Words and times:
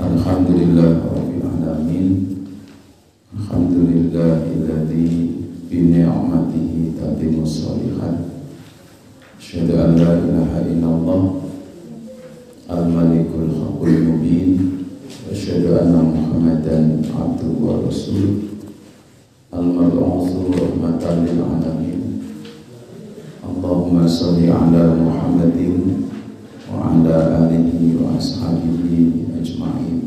الحمد 0.00 0.48
لله 0.56 0.92
رب 1.04 1.30
العالمين. 1.36 2.08
الحمد 3.36 3.74
لله 3.92 4.40
الذي 4.56 5.10
بنعمته 5.68 6.72
تتم 6.96 7.34
الصالحات 7.42 8.18
أشهد 9.40 9.68
أن 9.70 9.90
لا 10.00 10.12
إله 10.16 10.50
إلا 10.72 10.88
الله 10.88 11.22
الملك 12.72 13.30
الحق 13.36 13.80
المبين. 13.84 14.50
أشهد 15.32 15.64
أن 15.76 15.92
محمدا 15.92 16.78
عبده 17.12 17.52
ورسوله 17.60 18.32
المبعوث 19.52 20.28
رحمة 20.56 21.04
للعالمين. 21.04 22.00
اللهم 23.44 23.96
صل 24.08 24.40
على 24.40 24.82
محمد 25.04 25.58
ala 26.80 27.44
alihi 27.44 27.98
wa 28.00 28.16
ashabihi 28.16 29.28
ajma'in. 29.36 29.98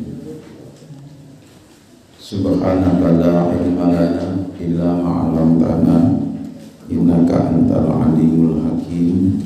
Subhanaka 2.18 3.22
la 3.22 3.54
ilma 3.54 3.94
lana 3.94 4.50
illa 4.58 4.90
ma 4.98 5.30
'allamtana 5.30 5.98
innaka 6.90 7.54
antal 7.54 7.86
alimul 7.86 8.66
hakim. 8.66 9.38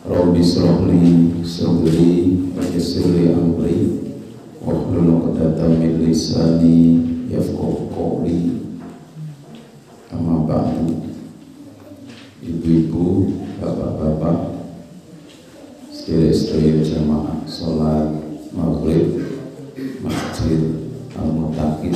Rabbi 0.00 0.40
srohli 0.40 1.44
sadri 1.44 2.40
wa 2.56 2.64
yassirli 2.64 3.36
amri 3.36 3.78
wahlul 4.64 5.20
'uqdatam 5.20 5.76
min 5.76 6.00
lisani 6.08 6.78
yafqahu 7.28 7.92
qawli. 7.92 8.64
Amma 10.08 10.48
ba'du. 10.48 11.04
Ibu-ibu, 12.40 13.36
bapak-bapak 13.60 14.59
Sedherek-sedherek 16.10 16.82
jamaah 16.90 17.38
sholat 17.46 18.10
maghrib 18.50 19.30
Masjid 20.02 20.58
Al-Mutaqin 21.14 21.94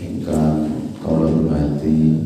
Ingkang 0.00 0.64
kula 1.04 1.36
hormati 1.36 2.16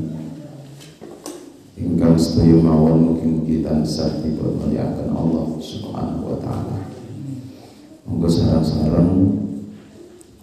Ingkang 1.74 2.14
sedaya 2.14 2.62
mawon 2.62 3.10
mugi-mugi 3.10 3.66
tansah 3.66 4.22
dipun 4.22 4.54
mulyakaken 4.54 5.10
Allah 5.10 5.50
Subhanahu 5.58 6.30
wa 6.30 6.38
taala. 6.38 6.78
Monggo 8.06 8.30
sareng-sareng 8.30 9.34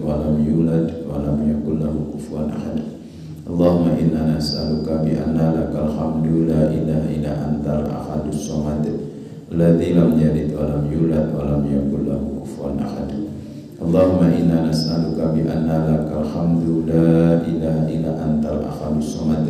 ولم 0.07 0.35
يولد 0.51 0.87
ولم 1.11 1.39
يكن 1.51 1.75
له 1.79 1.95
كفوا 2.15 2.39
أحد 2.39 2.79
اللهم 3.51 3.87
إنا 4.03 4.37
نسألك 4.37 4.87
بأن 5.05 5.37
لك 5.59 5.73
الحمد 5.87 6.27
لا 6.51 6.63
إله 6.77 7.03
إلا 7.17 7.33
أنت 7.49 7.67
الأحد 7.67 8.23
الصمد 8.33 8.85
الذي 9.53 9.89
لم 9.93 10.11
يلد 10.25 10.49
ولم 10.59 10.83
يولد 10.93 11.27
ولم 11.39 11.63
يكن 11.77 12.01
له 12.11 12.21
كفوا 12.43 12.71
أحد 12.87 13.09
اللهم 13.83 14.23
إنا 14.41 14.59
نسألك 14.71 15.19
بأن 15.35 15.69
لك 15.91 16.09
الحمد 16.23 16.65
لا 16.87 17.11
إله 17.51 17.77
إلا 17.95 18.13
أنت 18.25 18.45
الأحد 18.47 18.93
الصمد 18.99 19.47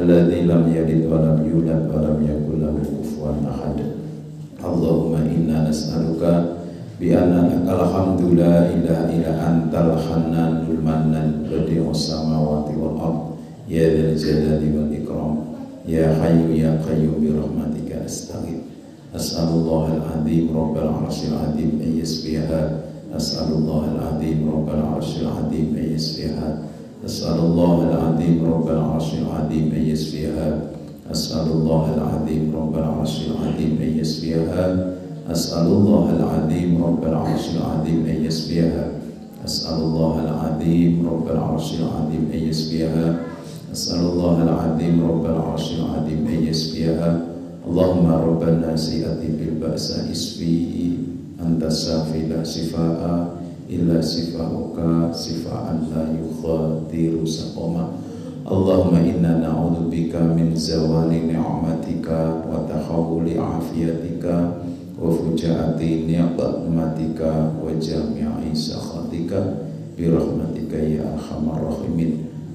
الذي 0.00 0.40
لم 0.40 0.62
يلد 0.76 1.00
ولم 1.12 1.38
يولد 1.52 1.80
ولم 1.94 2.18
يكن 2.30 2.54
له 2.64 2.74
كفوا 3.02 3.30
أحد 3.52 3.76
اللهم 4.64 5.14
إنا 5.36 5.68
نسألك 5.68 6.22
الحنان 9.98 10.64
المنان 10.70 11.28
بديع 11.52 11.90
السماوات 11.90 12.68
والأرض 12.78 13.20
يا 13.68 13.88
ذا 13.94 14.12
الجلال 14.12 14.62
والإكرام 14.76 15.36
يا 15.88 16.06
حي 16.22 16.60
يا 16.60 16.80
قيوم 16.88 17.14
برحمتك 17.22 17.92
أستغيث 18.06 18.60
أسأل 19.16 19.48
الله 19.48 19.86
العظيم 19.96 20.56
رب 20.56 20.76
العرش 20.78 21.18
العظيم 21.28 21.70
أن 21.84 21.98
يسبيها 22.02 22.80
أسأل 23.16 23.52
الله 23.52 23.84
العظيم 23.94 24.50
رب 24.54 24.68
العرش 24.68 25.20
العظيم 25.20 25.66
أن 25.78 25.86
يسبيها 25.94 26.58
أسأل 27.04 27.38
الله 27.38 27.76
العظيم 27.90 28.36
رب 28.52 28.68
العرش 28.68 29.14
العظيم 29.14 29.72
أن 29.76 29.82
يسبيها 29.86 30.60
أسأل 31.10 31.46
الله 31.52 31.94
العظيم 31.96 32.52
رب 32.56 32.74
العرش 32.78 33.26
العظيم 33.26 33.78
أن 33.82 33.98
يسبيها 33.98 34.92
أسأل 35.31 35.67
الله 35.67 36.05
العظيم 36.19 36.83
رب 36.83 37.03
العرش 37.03 37.45
العظيم 37.55 38.05
أن 38.05 38.25
يسبيها 38.25 38.85
أسأل 39.45 39.77
الله 39.83 40.13
العظيم 40.23 41.07
رب 41.11 41.27
العرش 41.31 41.73
العظيم 41.79 42.23
أن 42.33 42.39
يسبيها 42.49 43.15
أسأل 43.73 43.99
الله 43.99 44.43
العظيم 44.43 44.95
رب 45.09 45.25
العرش 45.25 45.65
العظيم 45.79 46.27
أن 46.27 46.39
يسبيها 46.47 47.21
اللهم 47.67 48.05
رب 48.11 48.43
الناس 48.43 48.89
أتي 48.89 49.27
بالبأس 49.39 49.91
اسفي 50.11 50.91
أنت 51.45 51.63
الشافي 51.63 52.19
لا 52.27 52.43
شفاء 52.43 53.01
إلا 53.69 54.01
شفاءك 54.01 54.77
شفاء 55.15 55.65
لا 55.95 56.03
يغادر 56.19 57.25
سقما 57.25 57.85
اللهم 58.51 58.95
إنا 58.95 59.37
نعوذ 59.39 59.87
بك 59.91 60.13
من 60.15 60.51
زوال 60.55 61.11
نعمتك 61.33 62.07
وتحول 62.51 63.27
عافيتك 63.39 64.23
وفجاءة 65.01 65.81
نعمتك 66.11 67.19
وجميع 67.65 68.31
سخطك 68.53 69.31
برحمتك 69.99 70.73
يا 70.73 71.03
أرحم 71.13 71.43
الراحمين 71.57 72.11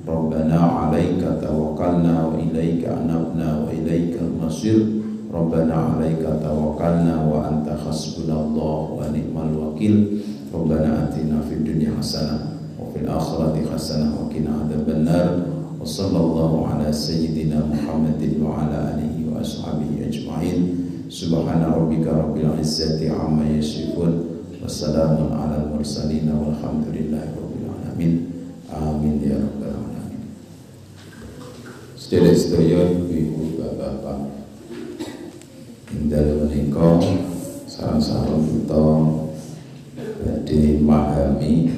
ربنا 0.08 0.60
عليك 0.60 1.22
توكلنا 1.42 2.26
وإليك 2.26 2.84
أنبنا 2.88 3.48
وإليك 3.64 4.14
المصير 4.22 4.86
ربنا 5.34 5.74
عليك 5.74 6.22
توكلنا 6.44 7.14
وأنت 7.32 7.68
حسبنا 7.88 8.36
الله 8.40 8.80
ونعم 8.98 9.36
الوكيل 9.52 10.18
ربنا 10.54 11.04
آتنا 11.04 11.40
في 11.48 11.54
الدنيا 11.54 11.90
حسنة 11.98 12.38
وفي 12.80 12.98
الآخرة 13.04 13.54
حسنة 13.74 14.12
وقنا 14.20 14.50
عذاب 14.64 14.88
النار 14.96 15.38
وصلى 15.80 16.16
الله 16.18 16.66
على 16.66 16.92
سيدنا 16.92 17.62
محمد 17.72 18.22
وعلى 18.42 18.76
آله 18.94 19.14
وأصحابه 19.36 19.90
أجمعين 20.08 20.81
Subhana 21.11 21.71
rabbika 21.71 22.11
rabbil 22.15 22.55
izzati 22.59 23.11
amma 23.11 23.43
yasifun. 23.47 24.43
Wassalamu 24.63 25.27
alal 25.35 25.75
mursalin 25.75 26.31
walhamdulillahi 26.31 27.35
rabbil 27.35 27.67
alamin. 27.67 28.13
Amin 28.71 29.19
ya 29.19 29.35
rabbal 29.43 29.75
alamin. 29.75 30.23
Sedherek-sedherek 31.99 33.11
ibu 33.11 33.59
bapak-bapak. 33.59 34.19
Indal 35.91 36.47
menika 36.47 37.03
sareng-sareng 37.67 38.47
kita 38.47 38.85
badhe 40.23 40.79
memahami 40.79 41.75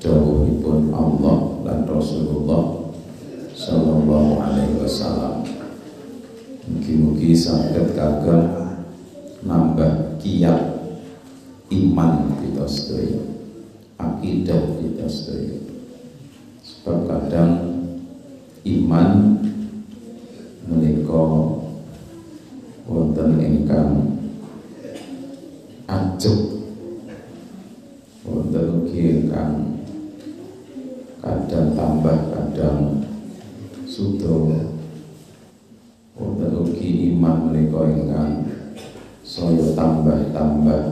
dawuhipun 0.00 0.88
Allah 0.90 1.38
dan 1.68 1.84
Rasulullah 1.84 2.88
sallallahu 3.52 4.40
alaihi 4.40 4.80
wasallam. 4.80 5.63
Mugi-mugi 6.64 7.36
saged 7.36 7.92
kagem 7.92 8.48
nambah 9.44 10.16
kiat 10.16 10.80
iman 11.68 12.40
kita 12.40 12.64
sedaya, 12.64 13.20
akidah 14.00 14.80
kita 14.80 15.04
sedaya. 15.04 15.60
Sebab 16.64 17.04
kadang 17.04 17.52
iman 18.64 19.10
menika 20.64 21.24
wonten 22.88 23.36
ingkang 23.44 24.16
ajeg 25.84 26.64
wonten 28.24 28.64
ugi 28.80 29.20
ingkang 29.20 29.84
kadang 31.20 31.76
tambah 31.76 32.18
kadang 32.32 33.04
sudo 33.84 34.48
wonten 36.14 36.54
ugi 36.62 37.10
iman 37.14 37.50
menika 37.50 37.90
ingkang 37.90 38.46
saya 39.26 39.74
tambah-tambah 39.74 40.82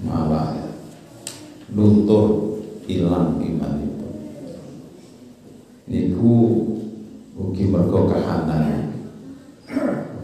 malah 0.00 0.56
luntur 1.68 2.56
ilang 2.88 3.36
itu 3.44 4.08
niku 5.90 6.34
ugi 7.36 7.64
mergo 7.68 8.08
kahanan. 8.08 8.94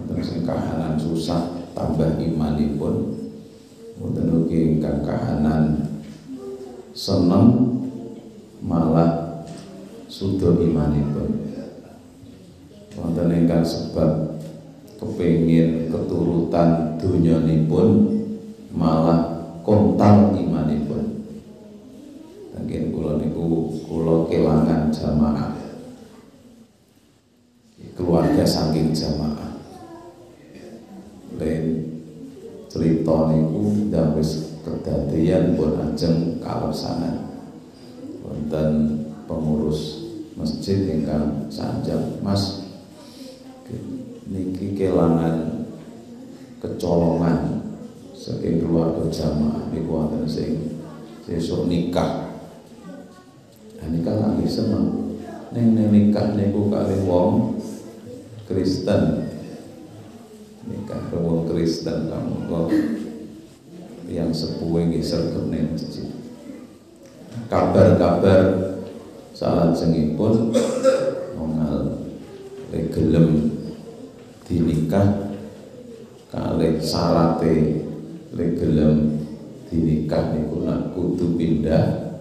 Wonten 0.06 0.46
kahanan 0.46 0.94
susah 0.96 1.58
tambah 1.74 2.16
imanipun. 2.22 3.18
Wonten 4.00 4.26
ugi 4.32 4.78
ingkang 4.78 5.04
kahanan 5.04 5.92
seneng 6.96 7.76
malah 8.64 9.44
sudo 10.08 10.56
imanipun 10.64 11.45
wonten 12.96 13.28
ingkang 13.32 13.62
sebab 13.62 14.40
kepengin 14.96 15.92
keturutan 15.92 16.96
donyanipun 16.96 17.88
malah 18.72 19.36
kontal 19.60 20.32
imanipun. 20.32 21.22
Mungkin 22.56 22.82
kula 22.90 23.20
niku 23.20 23.76
kula 23.84 24.26
kelangan 24.26 24.88
jamaah. 24.90 25.52
Keluarga 27.96 28.44
saking 28.44 28.92
jamaah. 28.92 29.56
Lain 31.36 31.64
cerita 32.66 33.32
niku 33.32 33.88
wis 34.16 34.60
kedadian 34.64 35.54
pun 35.54 35.78
ajeng 35.78 36.42
kaleksanan 36.42 37.28
wonten 38.20 38.68
pengurus 39.30 40.02
masjid 40.34 40.90
ingkang 40.90 41.46
sanjang 41.48 42.18
Mas 42.20 42.65
niki 44.26 44.74
kelangan 44.78 45.66
kecolongan 46.62 47.62
saking 48.16 48.62
keluarga 48.62 49.06
jamaah 49.10 49.70
niku 49.70 49.90
wonten 49.90 50.26
sing 50.26 50.80
sesuk 51.26 51.66
nikah. 51.66 52.30
Nah, 53.82 53.88
nikah 53.90 54.16
lagi 54.18 54.46
seneng. 54.46 55.18
Ning 55.54 55.74
nikah 55.74 56.34
niku 56.34 56.70
kali 56.70 57.02
wong 57.06 57.58
Kristen. 58.46 59.30
Nikah 60.66 61.10
wong 61.14 61.46
Kristen 61.50 62.10
kamu 62.10 62.50
kok 62.50 62.66
yang 64.06 64.30
sepuh 64.30 64.86
nggih 64.86 65.02
sergep 65.02 65.50
ning 65.50 65.74
masjid 65.74 66.06
kabar-kabar 67.50 68.70
salat 69.34 69.74
sengipun 69.74 70.54
mongal 71.34 72.06
gelem 72.94 73.55
dinikah 74.46 75.34
kalih 76.30 76.78
syarate 76.78 77.82
lek 78.30 78.50
gelem 78.58 79.26
dinikah 79.66 80.34
niku 80.34 80.62
nak 80.62 80.94
kudu 80.94 81.34
pindah 81.34 82.14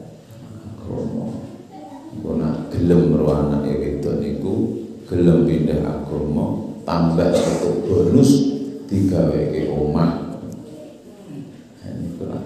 agama. 0.65 1.29
Engko 2.15 2.32
nak 2.41 2.74
gelem 2.74 3.13
karo 3.13 3.27
anake 3.29 4.01
niku 4.01 4.53
gelem 5.05 5.46
pindah 5.46 5.86
agama 5.86 6.74
tambah 6.82 7.29
satu 7.29 7.86
bonus 7.86 8.29
digaweke 8.89 9.70
omah. 9.70 10.41
Niku 11.86 12.25
lah 12.25 12.44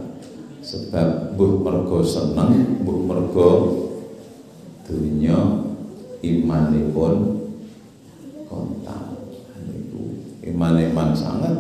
sebab 0.60 1.34
mbuh 1.34 1.64
mergo 1.64 2.04
seneng, 2.04 2.84
mbuh 2.84 3.00
mergo 3.08 3.50
dunya 4.84 5.38
imanipun 6.20 7.46
kontak 8.50 9.09
iman-iman 10.44 11.12
sangat. 11.12 11.56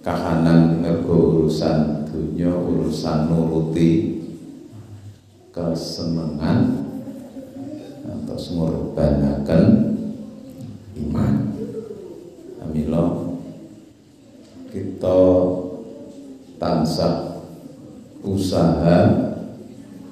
Kahanan 0.00 0.80
mergo 0.80 1.44
urusan 1.44 2.08
dunia 2.08 2.48
urusan 2.48 3.28
nuruti 3.28 4.16
kesenangan 5.52 6.88
atau 8.08 8.38
ngorbankan 8.56 9.64
iman. 11.04 11.34
Amilo 12.64 13.36
kita 14.72 15.20
tansah 16.56 17.44
usaha 18.24 18.98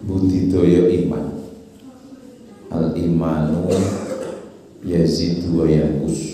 budidaya 0.05 0.93
iman. 1.01 1.27
Al 2.69 2.93
imanu 2.93 3.73
yazidu 4.85 5.65
wa 5.65 5.65
yanqus 5.65 6.28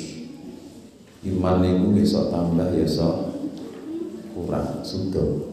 iman 1.45 1.61
niku 1.61 1.93
bisa 1.93 2.33
tambah 2.33 2.73
ya 2.73 2.89
sok 2.89 3.37
kurang. 4.33 4.81
Sudah. 4.81 5.53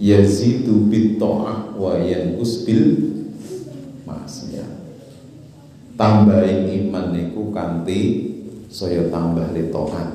Yazidu 0.00 0.88
bit 0.88 1.20
ta'ah 1.20 1.76
wa 1.76 2.00
yanqus 2.00 2.64
bil 2.64 3.12
maksiyah 4.08 4.64
tambahin 6.00 6.88
iman 6.88 7.12
niku 7.12 7.52
kanthi 7.52 8.32
saya 8.72 9.12
tambah 9.12 9.52
li 9.52 9.68
taat 9.68 10.08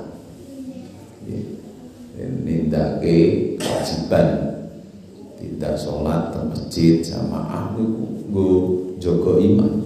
nindake 2.18 3.18
kewajiban. 3.62 4.58
Tidak 5.38 5.78
sholat 5.78 6.34
ke 6.34 6.42
masjid 6.50 7.06
sama 7.06 7.46
aku 7.46 7.86
gue 8.34 8.58
jogo 8.98 9.38
iman. 9.38 9.86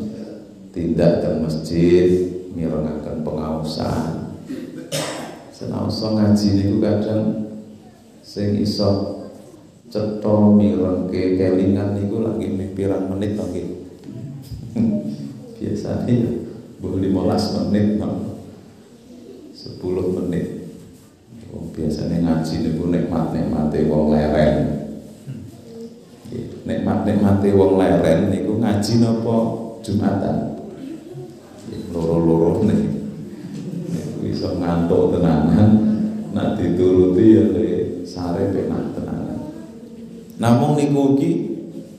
Tidak 0.72 1.20
ke 1.20 1.30
masjid 1.44 2.32
mirengaken 2.56 3.28
pengausan 3.28 4.21
senaosa 5.62 6.18
ngaji 6.18 6.48
niku 6.58 6.76
kadang 6.82 7.54
sing 8.26 8.58
iso 8.58 9.22
cetha 9.94 10.36
mirengke 10.58 11.38
kelingan 11.38 11.94
niku 11.94 12.26
lagi 12.26 12.50
pirang 12.74 13.14
menit 13.14 13.38
to 13.38 13.46
nggih. 13.46 13.70
Biasanya 15.62 16.18
bu 16.82 16.98
15 16.98 17.70
menit 17.70 18.02
no. 18.02 18.42
10 19.54 20.18
menit. 20.18 20.66
Oh, 21.54 21.70
biasanya 21.70 22.18
ngaji 22.26 22.54
niku 22.66 22.90
nikmat-nikmate 22.90 23.86
wong 23.86 24.10
leren. 24.10 24.58
Nikmat-nikmate 26.66 27.50
wong 27.54 27.78
leren 27.78 28.34
niku 28.34 28.58
ngaji 28.58 28.94
napa 28.98 29.38
Jumatan? 29.86 30.38
Loro-loro 31.94 32.66
nih 32.66 33.01
bisa 34.32 34.56
ngantuk 34.56 35.20
tenanan 35.20 35.70
nak 36.32 36.56
dituruti 36.56 37.26
ya 37.36 37.44
sare 38.08 38.56
penak 38.56 38.96
tenanan 38.96 39.40
namun 40.40 40.80
niku 40.80 41.20
ki 41.20 41.32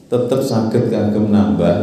tetep 0.09 0.41
sakit 0.41 0.89
kagem 0.89 1.29
nambah 1.29 1.77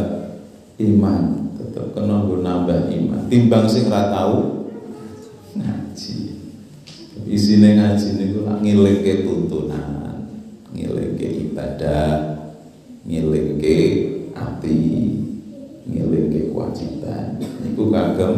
iman 0.76 1.40
tetep 1.70 1.94
kena 1.94 2.26
nambah 2.26 2.90
iman. 2.90 3.30
Timbang 3.30 3.70
sing 3.70 3.86
ora 3.86 4.10
tau 4.10 4.66
ngaji. 5.54 6.18
Isine 7.30 7.78
ngaji 7.78 8.06
niku 8.18 8.42
lak 8.42 8.58
ngilingke 8.58 9.22
tuntunan 9.22 10.26
ngilingke 10.74 11.26
ibadah 11.46 12.42
ngilingke 13.06 13.78
ati 14.34 14.78
ngilingke 15.86 16.50
kewajiban 16.50 17.38
niku 17.62 17.86
kagem 17.94 18.34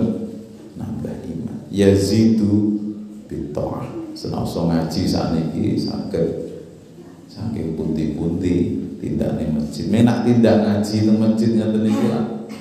nambah 0.76 1.16
iman 1.24 1.61
yazidu 1.72 2.76
bita'ah 3.26 3.88
senasa 4.12 4.60
ngaji 4.68 5.02
sakniki 5.08 5.80
saged 5.80 6.28
saking 7.32 7.74
punti-punti 7.80 8.84
tidak 9.00 9.40
nih 9.40 9.48
masjid. 9.50 9.88
Menak 9.88 10.28
tidak 10.28 10.56
ngaji 10.62 10.96
di 11.00 11.12
masjid 11.16 11.50
ngoten 11.58 11.80
niku 11.82 12.06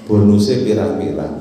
bonusnya 0.08 0.63
pirang-pirang. 0.65 1.36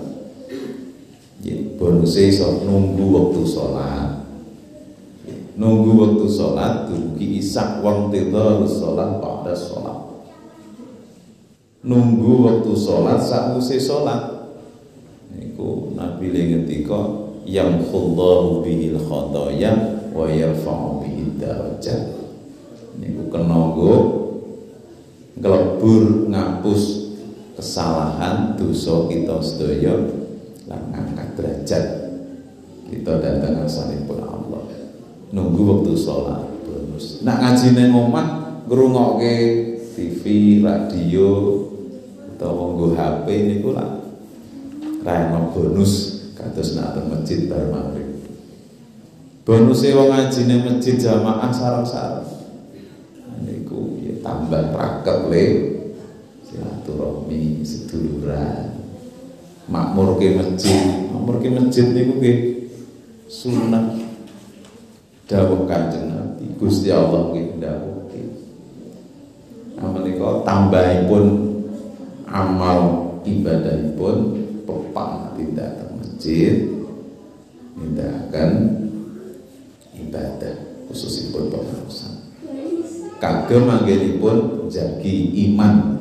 Ya, 1.41 1.57
bonusnya 1.81 2.29
so, 2.35 2.61
nunggu 2.69 3.05
waktu 3.09 3.43
sholat 3.49 4.21
nunggu 5.61 5.93
waktu 5.93 6.27
sholat 6.29 6.89
dugi 6.89 7.37
isak 7.41 7.85
wong 7.85 8.09
tidor 8.09 8.65
sholat 8.65 9.21
pada 9.21 9.53
sholat 9.53 10.25
nunggu 11.85 12.49
waktu 12.49 12.73
sholat 12.73 13.21
sakwise 13.21 13.77
sholat 13.77 14.49
niku 15.37 15.93
Nabi 15.93 16.33
ngendika 16.33 16.97
yang 16.97 17.20
khullahu 17.89 18.61
bihil 18.61 18.99
khotoya 19.01 19.73
wa 20.13 20.27
yarfa'u 20.29 21.01
bihid 21.05 21.41
darajat. 21.41 22.21
Niku 23.01 23.33
kena 23.33 23.73
nggo 23.73 23.95
nglebur 25.41 26.29
ngapus 26.29 26.83
kesalahan 27.57 28.57
dosa 28.57 29.09
kita 29.09 29.37
sedaya 29.41 29.95
lan 30.69 30.83
ngangkat 30.93 31.29
derajat 31.39 31.85
kita 32.91 33.13
datang 33.23 33.65
asalipun 33.65 34.21
Allah. 34.21 34.67
Nunggu 35.31 35.63
waktu 35.63 35.95
sholat 35.95 36.43
bonus. 36.67 37.23
Nak 37.23 37.39
ngaji 37.39 37.67
nang 37.79 37.95
omah 37.95 38.27
ngrungokke 38.67 39.35
TV, 39.95 40.23
radio, 40.65 41.29
utawa 42.35 42.75
nggo 42.75 42.87
HP 42.99 43.27
niku 43.47 43.71
lah. 43.77 44.03
Ra 45.07 45.31
bonus 45.55 46.10
kados 46.41 46.75
nak 46.75 46.97
teng 46.97 47.13
masjid 47.13 47.45
bar 47.47 47.69
maghrib. 47.69 48.09
Bonuse 49.45 49.93
wong 49.93 50.09
ngaji 50.09 50.41
ning 50.49 50.61
masjid 50.65 50.97
jamaah 50.97 51.53
sareng-sareng. 51.53 52.29
Niku 53.45 54.01
ya 54.01 54.25
tambah 54.25 54.73
raket 54.73 55.19
le 55.29 55.45
silaturahmi 56.49 57.61
seduluran. 57.61 58.81
Makmur 59.71 60.19
ke 60.19 60.35
masjid, 60.35 61.09
makmur 61.13 61.39
ke 61.39 61.49
masjid 61.53 61.93
niku 61.93 62.19
nggih 62.19 62.39
sunnah 63.31 63.95
dawuh 65.31 65.63
Kanjeng 65.71 66.11
Nabi 66.11 66.59
Gusti 66.59 66.91
Allah 66.91 67.31
nggih 67.31 67.63
dawuh 67.63 67.91
menika 69.81 70.45
tambahipun 70.45 71.25
amal 72.29 72.79
ibadahipun 73.25 74.17
pepak 74.69 75.35
tidak 75.41 75.71
ke 75.81 75.90
masjid 76.21 76.69
tidak 77.81 78.13
akan 78.29 78.53
ibadah 79.97 80.85
khususipun 80.85 81.49
pengawasan 81.49 82.29
kagem 83.17 83.65
anggenipun 83.65 84.69
jagi 84.69 85.33
iman. 85.49 85.97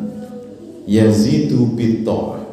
Yazidu 0.84 1.71
bita'ah 1.71 2.43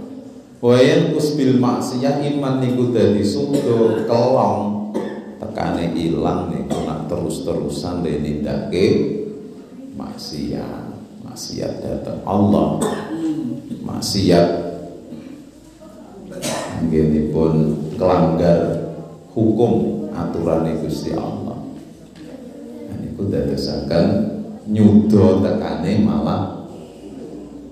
wa 0.63 0.77
yanqus 0.79 1.35
bil 1.35 1.59
maksiyah 1.59 2.23
iman 2.39 2.63
niku 2.63 2.95
dadi 2.95 3.27
sudo 3.27 4.07
kelong 4.07 4.95
tekane 5.43 5.91
ilang 5.99 6.55
niku 6.55 6.87
nak 6.87 7.11
terus-terusan 7.11 8.07
nindake 8.07 8.87
maksiat. 9.99 10.95
Maksiat 11.27 11.83
datang 11.83 12.23
Allah. 12.23 12.79
Maksiat 13.83 14.67
pun 17.37 17.77
kelanggar 18.01 18.89
hukum 19.37 20.09
aturan 20.17 20.73
Gusti 20.81 21.13
Allah. 21.13 21.61
Niku 22.97 23.29
dadosaken 23.29 24.07
nyudo 24.73 25.45
tekane 25.45 26.01
malah 26.01 26.65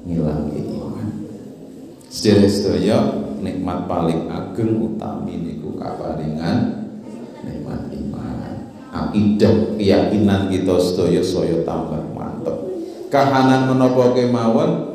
ngilangi 0.05 0.69
iman. 0.69 1.09
Sedaya 2.13 3.25
nikmat 3.41 3.89
paling 3.89 4.29
ageng 4.29 4.85
utami 4.85 5.41
niku 5.41 5.81
kaparingan 5.81 6.85
nikmat 7.41 7.89
iman. 7.89 8.69
Akidah 8.93 9.81
keyakinan 9.81 10.53
kita 10.53 10.77
sedaya 10.77 11.25
saya 11.25 11.65
tambah 11.65 12.05
mantep. 12.13 12.69
Kahanan 13.09 13.73
menapa 13.73 14.13
kemawon? 14.13 14.93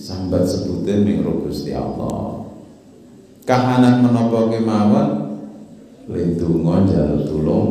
Sambat 0.00 0.48
sebutnya 0.48 0.96
mingro 0.96 1.44
Gusti 1.44 1.76
Allah 1.76 2.39
kahanan 3.50 4.06
menapa 4.06 4.46
kemawon? 4.46 5.08
Lindunga 6.06 6.86
jalur 6.86 7.22
tulung 7.26 7.68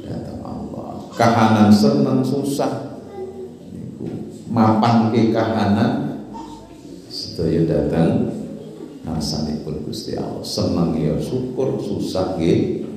datang 0.00 0.40
Allah. 0.40 1.04
Kahanan 1.12 1.68
seneng 1.68 2.24
susah. 2.24 2.96
Niku 3.68 4.08
mapan 4.48 5.12
ke 5.12 5.28
kahanan. 5.28 6.24
Sedaya 7.12 7.68
datang 7.68 8.32
nasanipun 9.04 9.84
Gusti 9.84 10.16
Allah. 10.16 10.40
Seneng 10.40 10.96
ya 10.96 11.16
syukur 11.20 11.76
susah 11.76 12.40
nggih. 12.40 12.88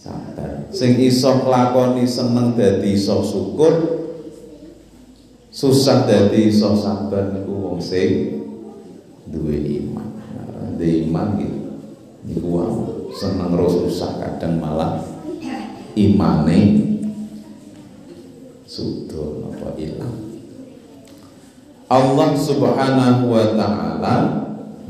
Sabar. 0.00 0.68
Sing 0.72 1.00
iso 1.00 1.44
nglakoni 1.44 2.04
seneng 2.08 2.56
dadi 2.56 2.96
iso 2.96 3.24
syukur 3.24 3.72
susah 5.48 6.04
dadi 6.04 6.52
iso 6.52 6.76
sabar 6.76 7.32
niku 7.32 7.52
wong 7.56 7.78
sing 7.80 8.40
duwe 9.32 9.56
iman. 9.80 9.93
Iman 10.82 11.38
iki 11.38 11.48
niku 12.24 12.48
wae 12.50 12.74
seneng 13.14 13.54
ro 13.54 13.70
susah 13.70 14.18
kadang 14.18 14.58
malah 14.58 14.98
imane 15.94 16.58
sudo 18.66 19.44
napa 19.44 19.78
ilang. 19.78 20.18
Allah 21.86 22.30
Subhanahu 22.34 23.30
wa 23.30 23.44
taala 23.54 24.14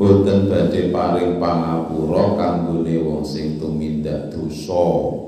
boten 0.00 0.48
badhe 0.48 0.88
paring 0.88 1.36
pangapura 1.36 2.38
kanggone 2.38 2.94
wong 3.04 3.20
sing 3.26 3.60
tumindak 3.60 4.32
dosa 4.32 5.20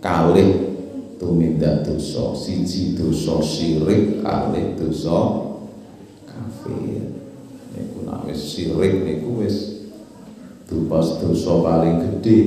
kalih 0.00 0.72
tumindak 1.20 1.84
dosa 1.84 2.32
siji 2.32 2.96
dosa 2.96 3.42
syirik 3.44 4.24
kalih 4.24 4.72
dosa 4.78 5.18
kafir 6.24 7.15
nah 8.06 8.22
wis 8.22 8.38
sirik 8.38 9.02
niku 9.02 9.42
wis 9.42 9.82
dupas 10.70 11.18
dosa 11.18 11.58
paling 11.58 12.06
gede 12.06 12.38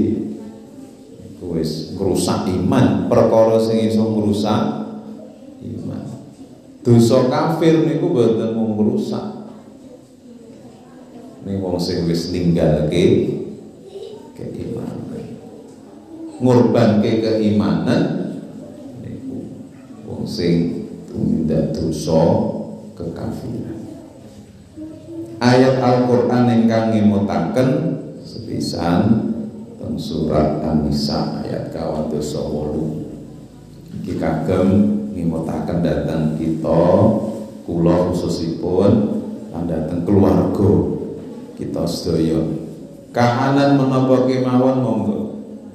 iku 1.36 1.56
wis 1.60 1.96
ngrusak 2.00 2.48
iman. 2.48 3.12
Perkara 3.12 3.60
sing 3.60 3.92
iso 3.92 4.08
ngrusak 4.08 4.88
iman. 5.60 6.04
Dosa 6.80 7.28
kafir 7.28 7.84
niku 7.84 8.16
boten 8.16 8.56
mung 8.56 8.80
ngrusak. 8.80 9.52
Ning 11.44 11.60
wong 11.60 11.76
sing 11.76 12.08
wis 12.08 12.32
ninggalke 12.32 13.04
keimanan. 14.36 15.28
Ngorbanke 16.40 17.20
keimanan 17.20 18.04
niku 19.04 19.44
wong 20.08 20.24
sing 20.24 20.88
tumindak 21.12 21.76
dosa 21.76 22.48
kekafiran 22.96 23.79
ayat 25.40 25.80
Al-Qur'an 25.80 26.52
ingkang 26.52 26.92
ngemutaken 26.92 27.70
sepisan 28.24 29.32
teng 29.80 29.96
surat 29.96 30.60
An-Nisa 30.64 31.44
ayat 31.44 31.72
28 31.72 34.04
iki 34.04 34.20
kagem 34.20 34.68
ngemutaken 35.16 35.82
dhateng 35.82 36.36
kita 36.36 36.84
kula 37.64 38.12
khususipun 38.12 38.92
lan 39.56 39.64
dhateng 39.66 40.04
keluarga 40.04 41.00
kita 41.60 41.84
sedaya. 41.84 42.40
Kahanan 43.12 43.76
menapa 43.76 44.24
kemawon 44.30 44.78
monggo. 44.80 45.20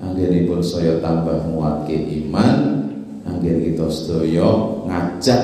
Anggenipun 0.00 0.64
saya 0.64 1.00
tambah 1.00 1.48
muatke 1.48 1.96
iman 1.96 2.84
anggen 3.24 3.72
kita 3.72 3.88
sedaya 3.88 4.44
ngajak 4.84 5.42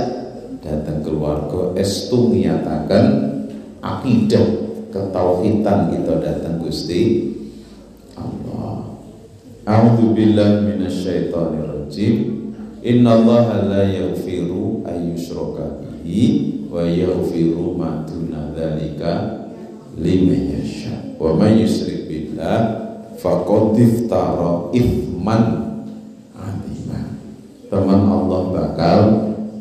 datang 0.61 1.01
keluarga 1.01 1.73
estu 1.81 2.29
ngiyataken 2.29 3.40
akidah 3.81 4.47
ketauhidan 4.93 5.93
kita 5.93 6.15
datang 6.21 6.61
Gusti 6.61 7.33
Allah. 8.17 9.01
A'udzu 9.65 10.13
billahi 10.13 10.67
minasyaitonir 10.67 11.69
rajim. 11.69 12.17
Innallaha 12.81 13.69
la 13.69 13.83
yaghfiru 13.85 14.85
ayyushraka 14.89 15.85
bihi 15.85 16.65
wa 16.73 16.81
yaghfiru 16.81 17.77
ma 17.77 18.09
duna 18.09 18.57
dzalika 18.57 19.13
liman 20.01 20.61
yasha. 20.61 20.97
Wa 21.21 21.37
may 21.37 21.61
yusyrik 21.61 22.09
billah 22.09 22.81
faqad 23.21 23.77
iftara 23.77 24.73
ithman 24.73 25.45
'azima. 26.33 27.01
Teman 27.69 28.01
Allah 28.09 28.41
bakal 28.49 29.01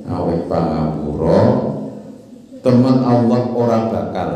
awet 0.07 0.47
pangapura 0.47 1.68
teman 2.69 3.01
Allah 3.01 3.49
ora 3.49 3.89
bakal 3.89 4.31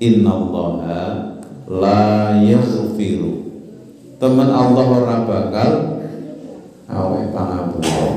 innallaha 0.00 1.36
la 1.68 2.40
yaghfiru. 2.40 3.52
Teman 4.16 4.48
Allah 4.48 4.86
ora 4.88 5.16
bakal 5.28 5.72
awet 6.88 7.36
pangapura 7.36 8.08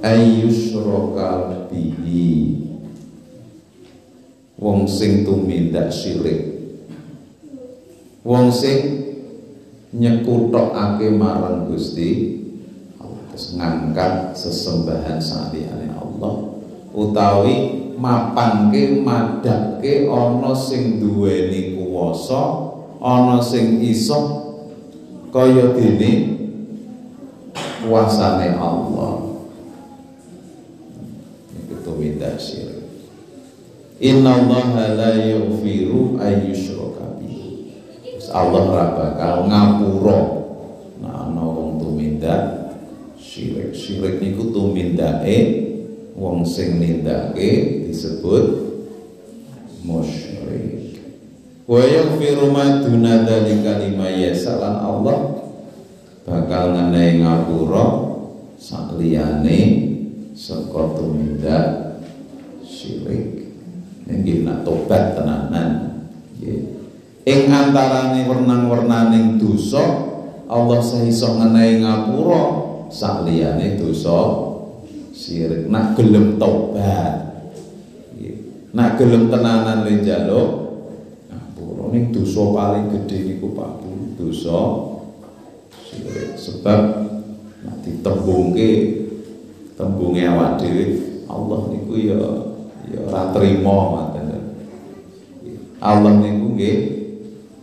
ayyusyraka 0.00 1.68
bihi. 1.68 2.64
Wong 4.56 4.88
sing 4.88 5.28
tumindak 5.28 5.92
syirik. 5.92 6.56
Wong 8.24 8.48
sing 8.48 9.04
nyekutokake 9.92 11.12
marang 11.12 11.68
Gusti 11.68 12.40
ngangkat 13.36 14.32
sesembahan 14.32 15.20
saliyane 15.20 15.92
Allah 15.92 16.56
utawi 16.96 17.83
mapanke 17.98 19.02
madake 19.02 20.08
ana 20.10 20.52
sing 20.54 20.98
duweni 21.02 21.78
kuwasa 21.78 22.74
ana 23.02 23.38
sing 23.42 23.82
iso 23.82 24.44
kaya 25.34 25.74
dene 25.74 26.38
kuasane 27.84 28.54
Allah. 28.56 29.34
Itu 31.52 31.74
tumindak 31.84 32.40
syirik 32.40 32.84
Inna 34.02 34.42
Allah 34.42 34.94
la 34.98 35.10
yaghfiru 35.16 36.18
ayyushraka 36.18 37.16
bihi. 37.22 37.70
Allah 38.34 38.62
ora 38.66 38.86
bakal 38.98 39.46
ngapura. 39.46 40.20
Nah 40.98 41.30
ana 41.30 41.42
wong 41.46 41.78
tumindak 41.78 42.74
syirik. 43.14 43.70
Syirik 43.70 44.18
niku 44.18 44.50
tumindake 44.50 45.36
wong 46.14 46.46
sing 46.46 46.78
nindake 46.78 47.84
disebut 47.90 48.44
musyrik. 49.82 51.02
Wa 51.66 51.82
yaghfiru 51.82 52.54
ma 52.54 52.80
duna 52.80 53.26
dzalika 53.26 53.82
liman 53.82 54.14
Allah 54.60 55.18
bakal 56.24 56.64
ngenehi 56.72 57.20
ngapura 57.20 57.84
sakliyane 58.56 59.58
saka 60.32 60.82
tumindak 60.96 61.64
syirik. 62.62 63.50
Nggih 64.04 64.44
nak 64.44 64.68
tobat 64.68 65.16
tenanan. 65.16 66.04
Nggih. 66.36 66.62
Ing 67.24 67.48
antarane 67.48 68.28
wernang-wernaning 68.28 69.40
dosa 69.40 69.80
Allah 70.44 70.80
saiso 70.84 71.40
ngenehi 71.40 71.80
ngapura 71.80 72.42
sakliyane 72.92 73.80
dosa 73.80 74.53
sirik. 75.14 75.70
Nak 75.70 75.94
gelem 75.94 76.36
tobat 76.36 77.24
nak 78.74 78.98
gelem 78.98 79.30
tenanan 79.30 79.86
le 79.86 80.02
njaluk. 80.02 80.50
Ngapura 81.30 81.94
ning 81.94 82.10
dosa 82.10 82.42
paling 82.50 82.90
gedhe 82.90 83.18
niku 83.30 83.54
Pak 83.54 83.86
dosa 84.18 84.58
sirik. 85.86 86.34
Sebab 86.34 86.80
nak 87.62 87.76
ditembungke 87.86 88.70
tembunge 89.78 90.22
awak 90.26 90.58
dhewe 90.58 90.84
Allah 91.30 91.60
niku 91.70 91.94
ya 91.94 92.20
ya 92.90 92.98
ora 93.06 93.30
trima 93.30 93.74
ngoten 93.90 94.26
Allah 95.78 96.12
niku 96.18 96.46
nggih 96.58 96.78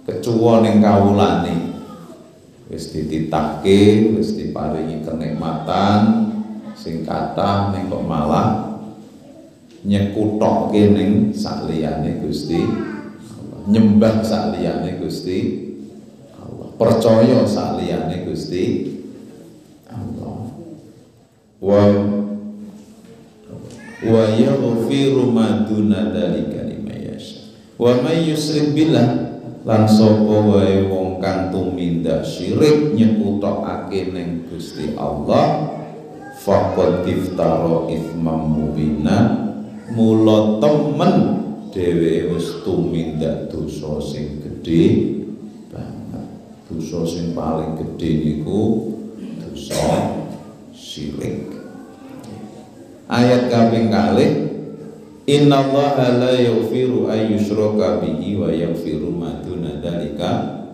kecuwa 0.07 0.63
ning 0.63 0.79
kawulane. 0.79 1.55
Wis 2.71 2.95
dititahke 2.95 4.15
wis 4.15 4.39
diparingi 4.39 5.03
kenikmatan 5.03 6.30
sing 6.81 7.05
kathah 7.05 7.69
ning 7.69 7.93
kok 7.93 8.01
malah 8.01 8.73
nyekutokke 9.85 10.97
ning 10.97 11.29
sakliyane 11.29 12.25
Gusti 12.25 12.65
Allah. 13.37 13.59
Nyembah 13.69 14.25
sakliyane 14.25 14.97
Gusti 14.97 15.37
Allah. 16.33 16.73
Percaya 16.81 17.45
sakliyane 17.45 18.25
Gusti 18.25 18.65
Allah. 19.93 20.49
Wa 21.61 21.81
wa 24.01 24.23
yaghfiru 24.33 25.29
ma 25.29 25.69
duna 25.69 26.09
dzalika 26.09 26.65
liman 26.65 26.97
yasha. 27.13 27.53
Wa 27.77 28.01
may 28.01 28.25
yusrik 28.25 28.73
billah 28.73 29.29
lan 29.61 29.85
sapa 29.85 30.37
wae 30.41 30.89
wong 30.89 31.21
kang 31.21 31.53
tumindak 31.53 32.25
syirik 32.25 32.97
nyekutokake 32.97 34.09
ning 34.09 34.49
Gusti 34.49 34.97
Allah 34.97 35.80
faqad 36.41 37.05
iftara 37.05 37.85
ithmam 37.93 38.49
mubina. 38.49 39.17
Mula 39.91 40.63
temen 40.63 41.15
dhewe 41.75 42.31
wis 42.31 42.63
tumindak 42.63 43.51
dosa 43.51 43.99
sing 43.99 44.39
gedhe 44.39 44.83
banget. 45.67 46.25
Dosa 46.71 47.03
sing 47.03 47.35
paling 47.35 47.75
gedhe 47.75 48.09
niku 48.23 48.95
dosa 49.43 50.15
syirik 50.71 51.51
ayat 53.11 53.51
kaping 53.51 53.91
kalih 53.91 54.51
Inna 55.29 55.63
Allah 55.63 56.17
la 56.17 56.33
yaghfiru 56.33 57.07
ay 57.07 57.31
yushraka 57.31 58.01
bihi 58.01 58.35
wa 58.41 58.49
yaghfiru 58.49 59.13
ma 59.13 59.39
duna 59.39 59.77
dzalika 59.79 60.65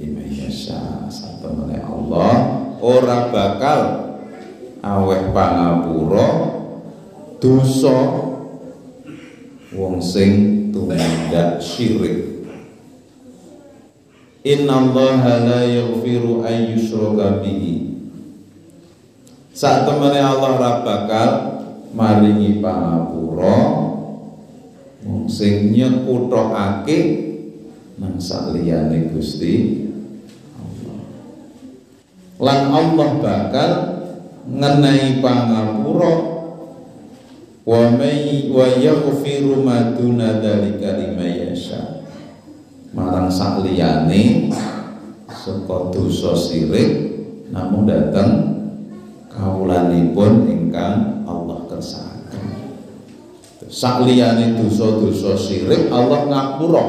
liman 0.00 0.26
yasha. 0.32 1.06
Allah 1.82 2.34
ora 2.80 3.30
bakal 3.30 3.80
aweh 4.82 5.30
pangapura 5.30 6.28
dosa 7.38 7.98
wong 9.70 10.02
sing 10.02 10.30
tumindak 10.74 11.62
syirik. 11.62 12.44
Inna 14.42 14.82
Allah 14.82 15.22
la 15.46 15.60
yaghfiru 15.62 16.42
ay 16.42 16.74
yushraka 16.74 17.38
bihi. 17.46 17.94
Satemene 19.54 20.18
Allah 20.18 20.50
ora 20.58 20.72
bakal 20.82 21.30
maringi 21.94 22.58
pangapura 22.58 23.58
wong 25.06 25.30
sing 25.30 25.70
nyekutokake 25.70 26.98
nang 28.02 28.18
saliyane 28.18 29.14
Gusti 29.14 29.86
Allah. 30.58 30.98
Lan 32.42 32.60
Allah 32.74 33.08
bakal 33.22 33.70
ngenehi 34.46 35.22
pangapura 35.22 36.14
wa 37.62 37.82
may 37.94 38.50
wa 38.50 38.66
yaghfiru 38.66 39.62
ma 39.62 39.94
duna 39.94 40.42
dzalika 40.42 40.98
marang 42.92 43.30
sakliyane 43.32 44.50
saka 45.30 45.90
dosa 45.94 46.36
sirik 46.36 47.12
namun 47.52 47.84
datang 47.88 48.52
kaulanipun 49.32 50.48
ingkang 50.48 51.24
Allah 51.24 51.64
kersakaken. 51.68 52.44
Sakliyane 53.68 54.56
dosa-dosa 54.60 55.32
sirik 55.36 55.88
Allah 55.88 56.28
ngapura. 56.28 56.86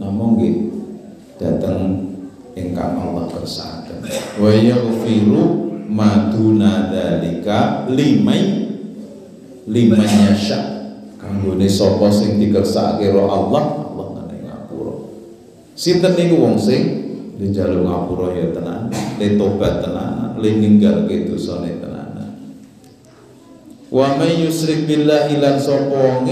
Namun 0.00 0.28
nggih 0.36 0.56
datang 1.40 2.13
ingkang 2.54 2.94
Allah 2.98 3.26
kersakaken 3.30 4.06
wa 4.38 4.50
yaghfiru 4.50 5.42
maduna 5.90 6.88
dalika 6.90 7.86
limai 7.90 8.70
liman 9.68 10.02
yasha. 10.02 10.72
Kanggone 11.18 11.64
sapa 11.66 12.12
sing 12.12 12.36
dikersakake 12.36 13.08
Allah 13.16 13.64
Allah 13.64 14.06
ngene 14.20 14.36
ngapura. 14.44 14.94
Sinten 15.72 16.12
niku 16.14 16.36
wong 16.36 16.56
sing? 16.60 16.82
Dijaluk 17.34 17.82
ngapura 17.88 18.30
ya 18.38 18.46
tenan 18.54 18.92
le 19.18 19.34
tobat 19.34 19.82
tenan 19.82 20.38
le 20.38 20.50
ninggalke 20.54 21.26
dosane 21.26 21.82
tenan 21.82 22.04
wa 23.94 24.18
may 24.18 24.42
yusrik 24.42 24.86
billahi 24.90 25.38
lan 25.42 25.58
sapa 25.58 26.22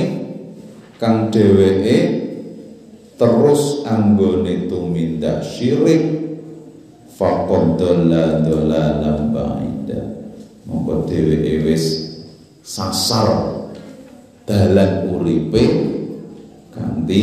kang 1.02 1.30
dheweke 1.34 2.21
terus 3.22 3.86
anggone 3.86 4.66
tumindak 4.66 5.46
syirik 5.46 6.26
faqad 7.14 7.78
dola 7.78 8.42
dolalan 8.42 9.30
ba'ida. 9.30 10.02
Mongko 10.66 11.06
dheweke 11.06 11.62
wis 11.62 12.18
sasar 12.66 13.62
dalan 14.42 15.06
uripe 15.06 15.62
kanthi 16.74 17.22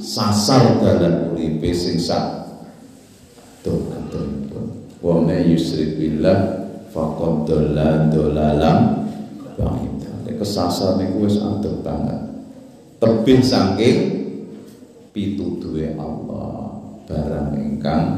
sasar 0.00 0.80
dalan 0.80 1.36
uripe 1.36 1.76
sing 1.76 2.00
sak 2.00 2.48
dolanipun 3.60 4.88
wa 5.04 5.20
may 5.20 5.44
yusrik 5.44 6.00
billah 6.00 6.64
faqad 6.88 7.44
dola 7.44 8.08
dolalan 8.08 8.78
ba'ida. 9.60 10.08
Kesasar 10.40 10.96
niku 10.96 11.28
wis 11.28 11.36
adem 11.36 11.84
banget. 11.84 12.32
Tebih 12.96 13.44
saking 13.44 14.23
pituduhe 15.14 15.94
Allah 15.94 16.74
barang 17.06 17.54
ingkang 17.54 18.08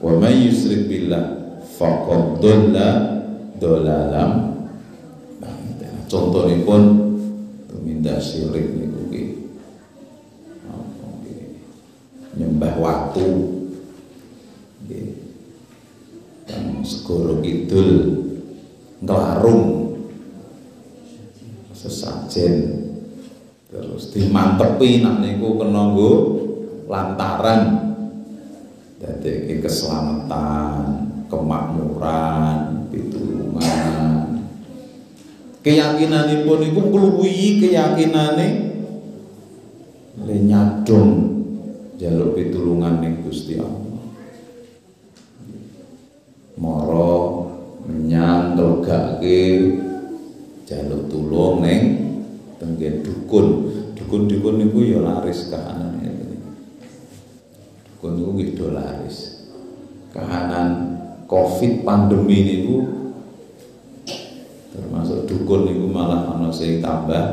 wa 0.00 0.12
may 0.16 0.48
yusrik 0.48 0.88
billah 0.88 1.60
faqad 1.76 2.40
dhalla 2.40 2.88
dhalalam 3.60 4.30
contohipun 6.08 6.82
tumindak 7.68 8.16
syirik 8.16 8.64
niku 8.72 9.12
nggih 9.12 9.28
nyembah 12.38 12.74
nggih. 14.86 15.10
Dan 16.48 16.80
segoro 16.86 17.44
kidul 17.44 18.24
nglarung. 19.04 19.76
Sesajen 21.78 22.77
terus 23.98 24.14
dimantepi 24.14 25.02
nak 25.02 25.18
niku 25.18 25.58
kena 25.58 25.90
nggo 25.90 26.12
lantaran 26.86 27.62
Jadi 28.98 29.62
keselamatan, 29.62 31.06
kemakmuran, 31.30 32.90
pitulungan. 32.90 34.42
Keyakinanipun 35.62 36.66
iku 36.66 36.82
keyakinan 36.90 37.62
keyakinane 37.62 38.48
le 40.18 40.34
nyadong 40.42 41.10
jaluk 41.94 42.34
pitulungan 42.34 42.98
ning 42.98 43.22
Gusti 43.22 43.54
Allah. 43.62 44.02
Moro 46.58 47.14
menyang 47.86 48.58
ndogake 48.58 49.42
jaluk 50.66 51.06
tulung 51.06 51.62
ning 51.62 51.82
tenggen 52.58 53.06
dukun. 53.06 53.67
Dukun-dukun 54.08 54.56
niku 54.56 54.88
ya 54.88 55.04
laris 55.04 55.52
kahanane 55.52 56.08
kono 58.00 58.32
nggih 58.32 58.56
laris. 58.72 59.44
Kahanan 60.16 60.96
Covid 61.28 61.84
pandemi 61.84 62.40
niku 62.40 62.88
termasuk 64.72 65.28
dukun 65.28 65.68
niku 65.68 65.92
malah 65.92 66.24
ana 66.24 66.48
tambah 66.48 67.24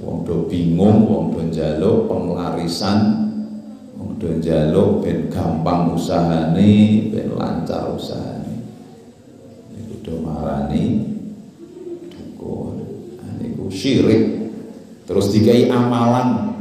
wong 0.00 0.24
do 0.24 0.48
bingung, 0.48 1.12
wong 1.12 1.36
do 1.36 1.44
njaluk 1.44 2.08
penglarisan, 2.08 3.00
wong 4.00 4.16
do 4.16 4.32
njaluk 4.32 5.04
ben 5.04 5.28
gampang 5.28 5.92
usahane, 5.92 7.12
ben 7.12 7.36
lancar 7.36 7.92
usahane. 7.92 8.64
Niku 9.76 10.00
do 10.00 10.24
marani 10.24 11.04
dukun. 12.16 12.80
Nah, 13.20 13.32
niku 13.44 13.68
syirik. 13.68 14.43
Terus 15.04 15.26
dikai 15.32 15.68
amalan. 15.68 16.56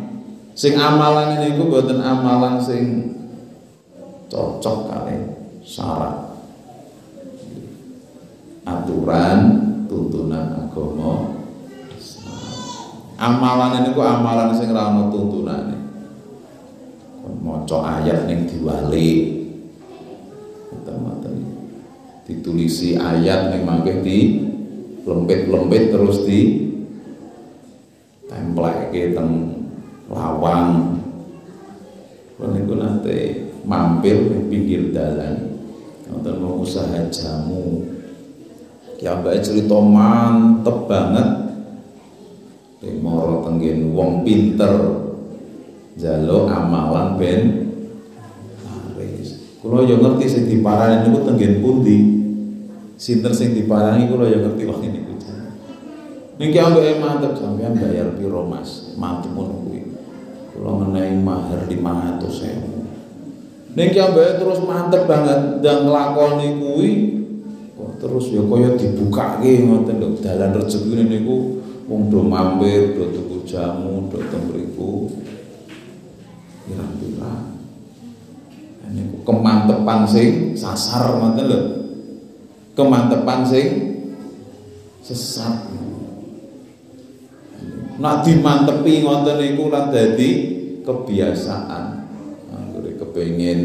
Sing 0.53 0.77
amalan 0.77 1.39
ini 1.41 1.57
ku 1.57 1.71
buatan 1.71 2.03
amalan 2.03 2.61
sing 2.61 3.15
cocok 4.29 4.77
kali 4.91 5.17
syarat. 5.65 6.35
Aturan 8.63 9.39
tuntunan 9.91 10.55
agama 10.55 11.35
amalan 13.19 13.81
ini 13.83 13.89
ku 13.91 14.01
amalan 14.03 14.55
sing 14.55 14.71
rano 14.71 15.11
tuntunan 15.11 15.73
maca 17.43 17.77
ayat 17.99 18.27
ning 18.27 18.47
diwali. 18.47 19.41
Ditulisi 22.23 22.95
ayat 22.95 23.51
ning 23.51 23.67
mangke 23.67 23.99
di 23.99 24.47
lempit-lempit 25.03 25.91
terus 25.91 26.23
di 26.23 26.62
template 28.63 29.11
teng 29.11 29.31
lawang. 30.07 30.99
Kalau 32.39 32.55
itu 32.59 32.73
nanti 32.75 33.17
mampir 33.67 34.15
di 34.31 34.37
pinggir 34.47 34.81
dalan. 34.95 35.59
Nonton 36.07 36.35
mau 36.39 36.63
usaha 36.63 37.03
jamu. 37.11 37.87
Ya 39.03 39.19
mbak 39.19 39.43
cerita 39.43 39.75
mantep 39.79 40.87
banget. 40.87 41.27
Moro 43.03 43.43
tenggen 43.47 43.95
wong 43.95 44.23
pinter. 44.23 45.03
Jalo 45.93 46.49
amalan 46.49 47.21
ben 47.21 47.41
laris 48.65 49.61
kula 49.61 49.85
yo 49.85 50.01
ngerti 50.01 50.25
sing 50.25 50.43
diparani 50.49 51.05
niku 51.05 51.21
tenggen 51.21 51.61
pundi? 51.61 51.99
Sinten 52.97 53.29
sing 53.29 53.53
diparani 53.53 54.09
kula 54.09 54.25
yo 54.25 54.41
ngerti 54.41 54.65
wong 54.65 54.81
niku 54.81 55.12
Niki 56.39 56.57
ambek 56.57 56.97
mantep 56.97 57.37
sampean 57.37 57.77
bayar 57.77 58.17
piro 58.17 58.41
Mas? 58.49 58.97
Mantep 58.97 59.29
ngono 59.33 59.53
kuwi. 59.67 59.81
Kula 60.53 60.71
menehi 60.85 61.17
mahar 61.21 61.69
500.000. 61.69 63.77
Niki 63.77 63.97
ambek 64.01 64.41
terus 64.41 64.59
mantep 64.65 65.05
banget 65.05 65.61
dan 65.61 65.85
nglakoni 65.85 66.47
kuwi 66.61 67.13
terus 68.03 68.35
ya 68.35 68.43
kaya 68.43 68.75
dibukake 68.75 69.63
ngoten 69.63 70.03
lho 70.03 70.19
dalan 70.19 70.51
rezeki 70.59 71.07
niku 71.07 71.63
wong 71.87 72.11
do 72.11 72.19
mampir, 72.19 72.99
do 72.99 73.15
tuku 73.15 73.47
jamu, 73.47 74.11
do 74.11 74.19
teng 74.27 74.43
mriku. 74.51 75.07
Pirang-pirang. 76.67 77.63
Niku 78.91 79.23
kemantepan 79.23 80.03
sing 80.03 80.51
sasar 80.51 81.15
ngoten 81.15 81.45
lho. 81.47 81.59
Kemantepan 82.75 83.47
sing 83.47 83.67
sesat. 84.99 85.71
Nak 88.01 88.25
dimantepi 88.25 89.05
ngoten 89.05 89.37
niku 89.37 89.69
lan 89.69 89.93
dadi 89.93 90.29
kebiasaan. 90.81 91.85
Anggere 92.49 92.97
kepengin 92.97 93.59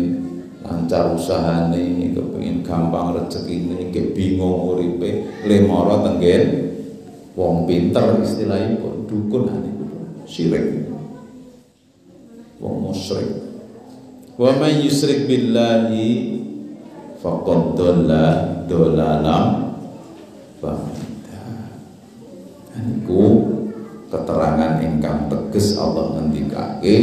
lancar 0.61 1.17
usahane, 1.17 2.13
kepengin 2.13 2.61
gampang 2.61 3.17
rezekine, 3.17 3.89
ke 3.89 4.13
bingung 4.13 4.77
uripe, 4.77 5.25
lemoro 5.49 6.05
tenggen 6.05 6.69
wong 7.33 7.65
pinter 7.65 8.21
istilahipun 8.21 9.09
dukun 9.09 9.49
niku 9.49 9.85
syirik. 10.29 10.93
Wong 12.61 12.91
musyrik. 12.91 13.33
Wa 14.37 14.55
may 14.61 14.85
yusrik 14.85 15.25
billahi 15.25 16.37
faqad 17.19 17.75
dhalla 17.75 18.27
dhalalam 18.69 19.45
ba'da. 20.61 21.43
Niku 22.79 23.58
keterangan 24.09 24.81
ingkang 24.81 25.29
teges 25.29 25.77
Allah 25.77 26.17
ngendikake 26.17 26.97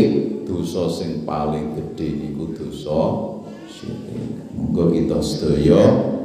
dosa 0.45 0.89
sing 0.89 1.25
paling 1.25 1.77
gedhe 1.77 2.17
niku 2.17 2.53
dosa. 2.53 3.31
Monggo 4.55 4.89
kita 4.89 5.19
sedaya 5.21 5.81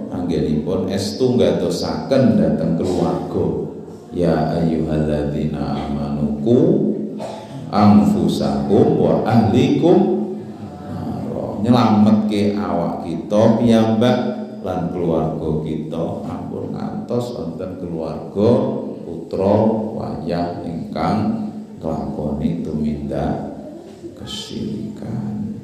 anggenipun 0.08 0.88
estu 0.88 1.36
nggadosaken 1.36 2.40
dhateng 2.40 2.80
keluarga. 2.80 3.46
Ya 4.10 4.58
ayyuhalladzina 4.58 5.86
amanu 5.86 6.40
ku 6.42 6.58
anfusakum 7.70 8.98
wa 8.98 9.22
ahlikum 9.22 10.20
nyelametke 11.60 12.56
awak 12.56 13.04
kita 13.04 13.60
piyambak 13.60 14.18
lan 14.64 14.90
keluarga 14.90 15.48
kita 15.62 16.04
ampun 16.24 16.72
ngantos 16.72 17.36
wonten 17.36 17.80
keluarga 17.80 18.48
putra 19.30 19.62
wayah 19.94 20.58
ingkang 20.66 21.54
kelakoni 21.78 22.66
tumindak 22.66 23.62
kesyirikan. 24.18 25.54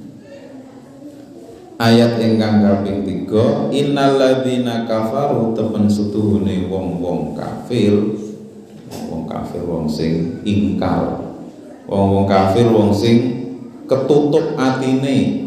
Ayat 1.74 2.14
ingkang 2.22 2.62
kaping 2.62 3.26
3 3.26 3.74
innalladzina 3.74 4.87
kafaru 4.87 5.50
temen 5.59 5.90
setuhune 5.90 6.70
wong-wong 6.70 7.35
kafir. 7.35 8.22
Wong 9.11 9.26
kafir 9.26 9.66
wong 9.66 9.90
sing 9.90 10.40
ingkar. 10.46 11.26
Wong-wong 11.90 12.31
kafir 12.31 12.70
wong 12.70 12.94
sing 12.94 13.18
ketutup 13.90 14.55
atine. 14.55 15.42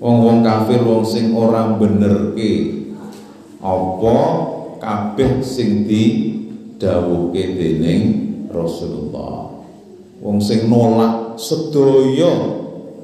Wong-wong 0.00 0.40
kafir 0.40 0.80
wong 0.80 1.04
sing 1.04 1.36
ora 1.36 1.76
benerke 1.76 2.80
apa 3.60 4.16
kabeh 4.80 5.44
sing 5.44 5.84
didhawuhke 6.80 7.60
dening 7.60 8.04
Rasulullah. 8.48 9.52
Wong 10.24 10.40
sing 10.40 10.72
nolak 10.72 11.36
sedaya 11.36 12.56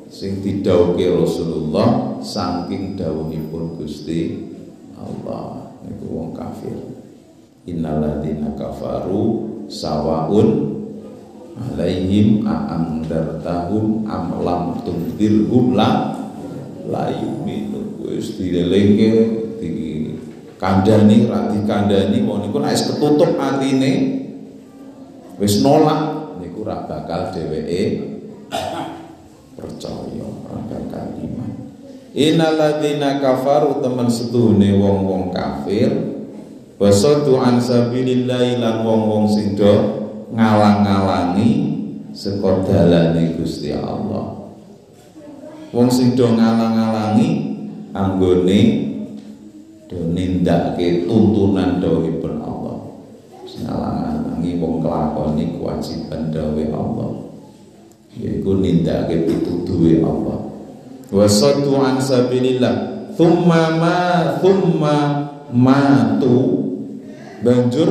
sing 0.08 0.40
didhawuhke 0.40 1.04
Rasulullah 1.12 2.16
saking 2.24 2.96
dawuhipun 2.96 3.76
Gusti 3.76 4.48
Allah. 4.96 5.76
Niku 5.84 6.08
wong 6.08 6.32
kafir. 6.32 6.72
Innalladzina 7.68 8.56
kafaru 8.56 9.44
sawaun 9.68 10.72
alaihim 11.60 12.48
a'angdartahum 12.48 14.08
am 14.08 14.40
lam 14.40 14.80
tundirhum 14.80 15.76
la 15.76 16.16
layu 16.88 17.44
minum 17.44 18.00
wis 18.08 18.40
dilelengke 18.40 19.45
di 20.66 20.83
kandani 20.83 21.16
ra 21.31 21.46
dikandani 21.46 22.18
mau 22.26 22.42
niku 22.42 22.59
nek 22.59 22.74
ketutup 22.74 23.38
atine 23.38 23.92
wis 25.38 25.62
nolak 25.62 26.35
niku 26.42 26.66
ra 26.66 26.83
bakal 26.90 27.31
dheweke 27.31 27.83
percaya 29.55 30.26
ora 30.26 30.59
bakal 30.66 31.07
iman. 31.22 31.50
Innalladzina 32.16 33.22
kafaru 33.22 33.79
temen 33.85 34.09
setuhune 34.11 34.74
wong-wong 34.81 35.31
kafir 35.31 35.92
wasadu 36.83 37.38
an 37.38 37.62
sabilillah 37.62 38.59
lan 38.59 38.76
wong-wong 38.83 39.31
sing 39.31 39.55
do 39.55 39.74
ngalang-alangi 40.35 41.50
saka 42.11 42.66
Gusti 43.38 43.70
Allah. 43.70 44.50
Wong 45.70 45.88
sing 45.92 46.16
do 46.18 46.26
ngalang-alangi 46.26 47.29
anggone 47.92 48.61
do 49.87 50.11
nindakake 50.11 51.07
tuntunan 51.07 51.79
dawuhipun 51.79 52.42
Allah. 52.42 52.77
Ngalang-alangi 53.57 54.61
wong 54.61 54.85
kelakoni 54.85 55.44
kewajiban 55.57 56.29
dawuh 56.35 56.68
Allah. 56.75 57.11
Yaiku 58.18 58.59
nindakake 58.59 59.25
pituduhe 59.25 60.03
Allah. 60.03 60.38
Wa 61.09 61.27
saddu 61.31 61.79
an 61.79 62.03
sabilillah. 62.03 62.75
Thumma 63.16 63.62
ma 63.81 63.99
thumma 64.44 64.96
matu 65.55 66.68
banjur 67.40 67.88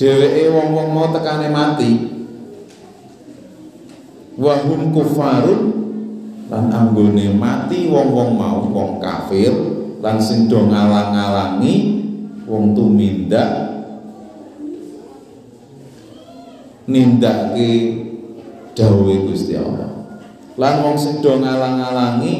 dheweke 0.00 0.50
wong-wong 0.50 0.88
mau 0.90 1.06
tekane 1.14 1.46
mati. 1.52 1.92
Wa 4.40 4.64
hum 4.64 4.90
kufarun. 4.90 5.62
Lan 6.50 6.68
anggone 6.68 7.32
mati 7.36 7.86
wong-wong 7.86 8.30
mau 8.34 8.66
wong 8.66 9.00
kafir 9.00 9.81
lan 10.02 10.18
sing 10.18 10.50
do 10.50 10.66
ngalang-alangi 10.66 11.74
wong 12.42 12.74
tumindak 12.74 13.70
nindake 16.90 17.70
dawuhe 18.74 19.30
Gusti 19.30 19.54
Allah. 19.54 20.18
Lan 20.58 20.74
wong 20.82 20.98
sing 20.98 21.22
do 21.22 21.38
ngalang-alangi 21.38 22.34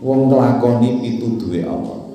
wong 0.00 0.32
nglakoni 0.32 1.04
pituduhe 1.04 1.60
Allah. 1.68 2.08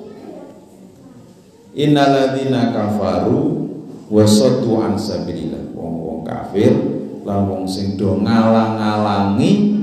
Innalladzina 1.70 2.74
kafaru 2.74 3.70
wa 4.10 4.24
saddu 4.26 4.74
an 4.82 4.98
sabilillah. 4.98 5.70
Wong-wong 5.70 6.26
kafir 6.26 6.74
lan 7.22 7.46
wong 7.46 7.64
sing 7.70 7.94
do 7.94 8.18
ngalang-alangi 8.18 9.78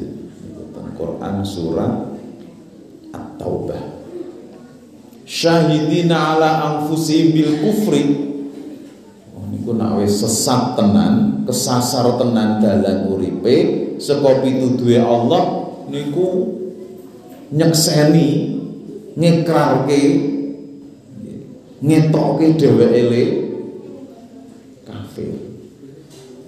Quran 1.00 1.40
surah 1.40 2.12
At-Taubah. 3.14 3.82
Syahidina 5.22 6.34
ala 6.34 6.50
anfusihim 6.66 7.30
bil 7.30 7.52
kufri. 7.62 8.02
Oh 9.38 9.46
niku 9.48 9.78
nak 9.78 10.02
sesat 10.10 10.74
tenan 10.74 11.46
kesasar 11.46 12.18
tenan 12.18 12.58
dalan 12.58 13.06
uripe 13.06 13.89
saka 14.00 14.40
pituduhe 14.40 14.96
Allah 14.96 15.68
niku 15.92 16.56
nyekseni 17.52 18.56
ngekrarke 19.14 20.00
ngetoke 21.84 22.46
dheweke 22.56 23.00
le 23.12 23.24
kafir. 24.88 25.32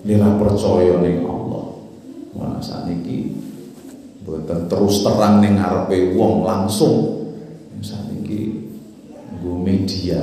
Nira 0.04 0.34
percaya 0.40 1.00
ning 1.04 1.24
Allah. 1.28 1.64
Mana 2.32 2.58
saniki 2.64 3.36
mboten 4.24 4.68
terus 4.72 5.04
terang 5.04 5.44
ning 5.44 5.60
ngarepe 5.60 6.16
wong 6.16 6.44
langsung. 6.48 7.28
Saniki 7.82 8.70
nggo 9.38 9.52
media 9.60 10.20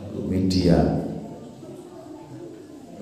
nggo 0.00 0.20
media. 0.30 0.78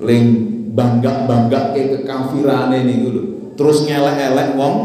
Ling 0.02 0.53
bangga-banggake 0.74 1.94
kekafirane 1.94 2.82
niku 2.82 3.08
lho. 3.14 3.22
Terus 3.54 3.86
ngelek-elek 3.86 4.58
wong 4.58 4.76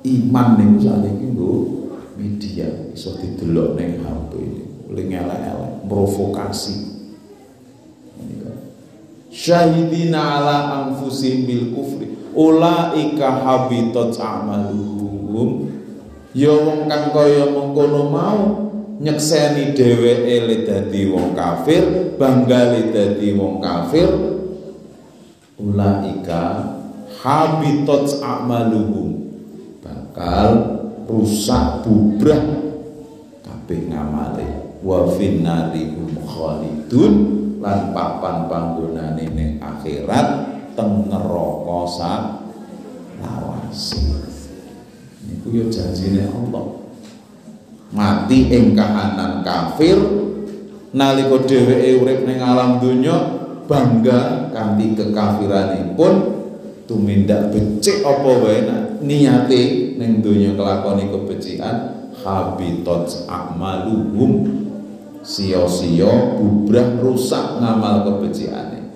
iman 0.00 0.48
ning 0.56 0.80
saniki 0.80 1.36
nggo 1.36 1.52
media 2.16 2.88
iso 2.96 3.20
didelok 3.20 3.76
ning 3.76 4.00
HP. 4.00 4.32
Ling 4.90 5.08
elek-elek 5.12 5.84
provokasi. 5.84 6.88
Syahidina 9.30 10.42
ala 10.42 10.56
anfusihim 10.82 11.46
bil 11.46 11.64
kufri. 11.76 12.10
Ulaika 12.34 13.44
habitat 13.44 14.16
amaluhum. 14.18 15.70
Ya 16.34 16.50
wong 16.54 16.86
kang 16.86 17.10
kaya 17.10 17.50
mengkono 17.50 18.10
mau 18.10 18.42
nyekseni 19.00 19.74
dheweke 19.74 20.36
le 20.46 20.56
dadi 20.62 21.10
wong 21.10 21.34
kafir 21.34 22.14
bangga 22.20 22.70
le 22.70 22.94
dadi 22.94 23.34
wong 23.34 23.58
kafir 23.58 24.29
ulaika 25.60 26.44
habitat 27.20 28.18
amaluhum. 28.24 29.28
Bakal 29.84 30.50
rusak 31.04 31.84
bubrah. 31.84 32.40
Kabeh 33.44 33.80
ngamale. 33.92 34.80
Wa 34.80 35.04
finnarihum 35.14 36.16
khalidun. 36.24 37.14
Lan 37.60 37.92
papan 37.92 38.48
panggonane 38.48 39.24
ning 39.36 39.60
akhirat 39.60 40.28
teng 40.72 41.12
neraka 41.12 42.40
lawase. 43.20 44.00
Niku 45.28 45.48
yo 45.52 45.64
janjine 45.68 46.24
Allah. 46.24 46.80
Mati 47.90 48.48
ing 48.48 48.72
kahanan 48.72 49.42
kafir 49.44 49.98
nalika 50.94 51.42
dheweke 51.42 52.00
urip 52.00 52.22
ning 52.22 52.38
alam 52.38 52.78
donya 52.78 53.39
bangga 53.70 54.50
kanthi 54.50 54.98
kekafiranipun 54.98 56.14
tumindak 56.90 57.54
becik 57.54 58.02
apa 58.02 58.30
wae 58.42 58.58
niate 58.98 59.94
ning 59.94 60.18
donya 60.18 60.58
kelakoni 60.58 61.06
kebecikan 61.06 62.10
habitat 62.18 63.06
amaluhum 63.30 64.66
sia-sia 65.22 66.34
bubrah 66.34 66.98
rusak 66.98 67.62
ngamal 67.62 68.02
kebeciane 68.02 68.90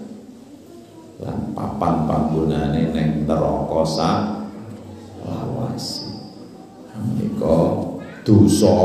lan 1.23 1.55
papan 1.55 2.11
panggonane 2.11 2.91
ning 2.91 3.31
neraka 3.31 3.83
sak 3.87 4.19
lawasi. 5.23 6.11
Menika 6.95 7.59
dosa 8.27 8.77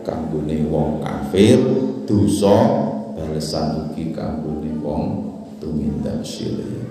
kanggone 0.00 0.64
wong 0.72 1.04
kafir 1.04 1.60
dosa 2.08 2.56
balesan 3.12 3.90
ugi 3.90 4.14
kanggone 4.16 4.72
wong 4.80 5.25
tumindak 5.76 6.24
syirik 6.24 6.88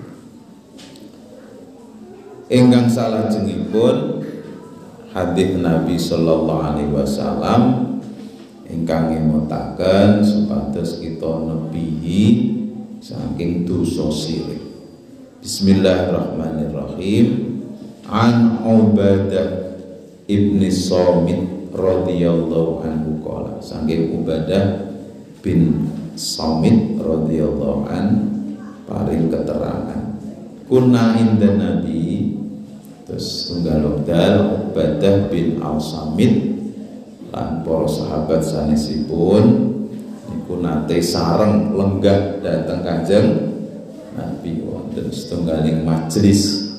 ingkang 2.46 2.86
salajengipun 2.86 4.22
hadis 5.10 5.58
Nabi 5.58 5.98
sallallahu 5.98 6.62
alaihi 6.62 6.94
wasallam 6.94 7.62
ingkang 8.70 9.10
ngemutaken 9.10 10.22
supados 10.22 11.02
kita 11.02 11.26
nebihi 11.26 12.54
saking 13.02 13.66
dosa 13.66 14.10
syirik. 14.10 14.62
Bismillahirrahmanirrahim. 15.42 17.26
An 18.10 18.62
Ubadah 18.66 19.78
ibni 20.26 20.70
Samit 20.70 21.70
radhiyallahu 21.70 22.82
anhu 22.82 23.22
qala. 23.22 23.62
Saking 23.62 24.10
Ubadah 24.22 24.90
bin 25.42 25.86
Samit 26.18 26.98
radhiyallahu 26.98 27.86
an 27.86 28.35
paring 28.86 29.28
keterangan 29.28 30.02
kunna 30.70 31.18
inda 31.18 31.58
nabi 31.58 32.34
terus 33.06 33.50
tunggal 33.50 34.02
dal 34.02 34.66
Ubadah 34.70 35.30
bin 35.30 35.62
Al-Samit 35.62 36.34
lan 37.30 37.62
para 37.62 37.86
sahabat 37.86 38.42
sanesipun 38.42 39.44
niku 40.26 40.58
nate 40.58 40.98
sareng 40.98 41.74
lenggah 41.74 42.42
dateng 42.42 42.82
Kanjeng 42.82 43.28
Nabi. 44.14 44.62
Wonten 44.66 45.12
setunggaling 45.12 45.86
majelis 45.86 46.72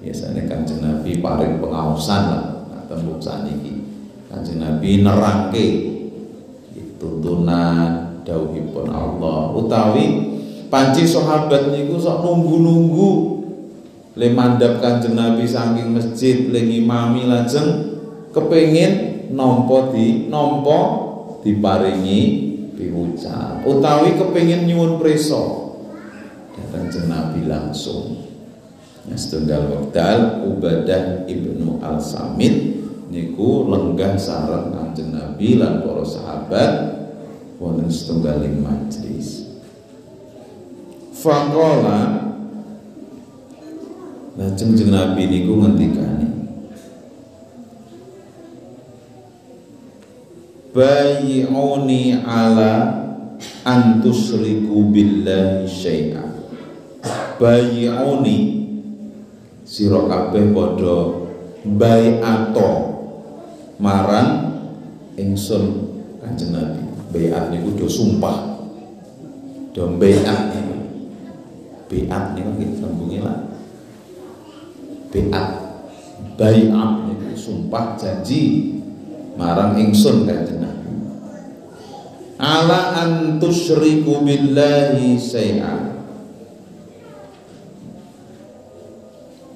biasanya 0.00 0.48
Kanjeng 0.48 0.80
Nabi 0.80 1.20
paring 1.20 1.60
pengawasan 1.60 2.22
lah 2.32 2.44
tembung 2.88 3.20
saniki 3.20 3.84
Kanjeng 4.32 4.64
Nabi 4.64 5.04
nerangke 5.04 5.66
tuntunan 6.98 8.18
dawuhipun 8.26 8.86
Allah. 8.90 9.54
Utawi 9.54 10.06
panci 10.68 11.04
sahabat 11.04 11.72
niku 11.72 12.00
sok 12.00 12.24
nunggu-nunggu. 12.24 13.10
Le 14.18 14.34
mandap 14.34 14.82
Kanjeng 14.82 15.14
Nabi 15.14 15.46
saking 15.46 15.94
masjid 15.94 16.50
le 16.50 16.58
ngimami 16.66 17.30
lajeng 17.30 17.98
kepengin 18.34 19.30
nampa 19.30 19.94
di 19.94 20.26
nampa 20.26 20.80
diparingi 21.46 22.20
piwucal 22.74 23.62
utawi 23.62 24.18
kepengin 24.18 24.66
nyuwun 24.66 24.98
preso. 24.98 25.70
Datang 26.58 26.90
Nabi 27.06 27.46
langsung. 27.46 28.26
Setunggal 29.08 29.72
wekdal 29.72 30.44
Ubadah 30.44 31.24
ibnu 31.24 31.80
Al 31.80 31.96
Samit 31.96 32.76
niku 33.08 33.64
lenggah 33.64 34.20
sareng 34.20 34.68
Kanjeng 34.74 35.16
Nabi 35.16 35.56
lan 35.56 35.80
para 35.80 36.04
sahabat 36.04 36.72
wonten 37.56 37.88
majlis. 38.60 39.47
Faqala 41.18 42.30
Lajeng 44.38 44.78
jeneng 44.78 44.94
Nabi 44.94 45.22
niku 45.26 45.58
ngendikane 45.58 46.28
Bayi'uni 50.70 52.22
ala 52.22 53.02
antusriku 53.66 54.94
billahi 54.94 55.66
syai'a 55.66 56.22
Bayi'uni 57.42 58.38
sira 59.66 60.06
kabeh 60.06 60.54
padha 60.54 60.98
bai'ato 61.66 62.70
marang 63.82 64.30
ingsun 65.18 65.88
Kanjeng 66.22 66.54
Nabi. 66.54 66.82
Baiat 67.08 67.48
niku 67.50 67.72
do 67.78 67.86
sumpah. 67.88 68.58
Do 69.72 69.96
baiat 69.96 70.67
Baiat 71.88 72.36
niku 72.36 72.50
nggih 72.52 72.70
sambunge 72.76 73.18
lah. 73.24 73.48
Baiat. 75.08 75.48
Baiat 76.36 76.92
niku 77.08 77.32
sumpah 77.32 77.96
janji 77.96 78.76
marang 79.40 79.80
ingsun 79.80 80.28
Kanjeng 80.28 80.60
Nabi. 80.60 80.92
Ala 82.36 82.80
an 82.92 83.40
tusyriku 83.40 84.20
billahi 84.20 85.16
syai'an. 85.16 85.96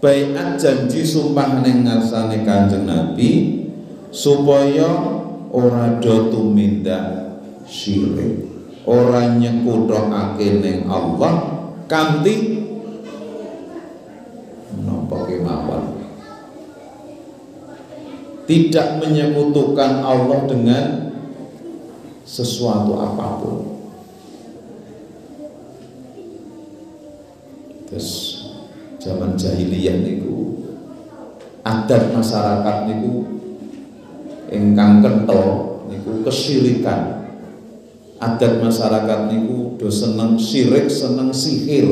Baiat 0.00 0.56
janji 0.56 1.04
sumpah 1.04 1.60
ning 1.60 1.84
ngarsane 1.84 2.48
Kanjeng 2.48 2.88
Nabi 2.88 3.60
supaya 4.08 4.88
ora 5.52 6.00
do 6.00 6.32
tumindak 6.32 7.36
syirik 7.68 8.48
ora 8.88 9.36
nyekutokake 9.36 10.64
ning 10.64 10.88
Allah 10.88 11.61
kanthi 11.86 12.66
menapa 14.74 15.16
kemawon? 15.28 15.84
Tidak 18.42 18.88
menyekutukan 18.98 20.02
Allah 20.02 20.40
dengan 20.50 20.84
sesuatu 22.26 22.98
apa 22.98 23.26
pun. 23.38 23.58
Terus 27.86 28.10
zaman 28.98 29.36
jahiliyah 29.36 30.00
niku 30.00 30.64
adat 31.62 32.10
masyarakat 32.10 32.76
niku 32.90 33.12
ingkang 34.50 35.04
kental 35.04 35.78
niku 35.86 36.24
kesyirikan 36.26 37.21
adat 38.22 38.62
masyarakat 38.62 39.34
niku 39.34 39.74
do 39.74 39.90
seneng 39.90 40.38
syirik 40.38 40.86
seneng 40.86 41.34
sihir. 41.34 41.90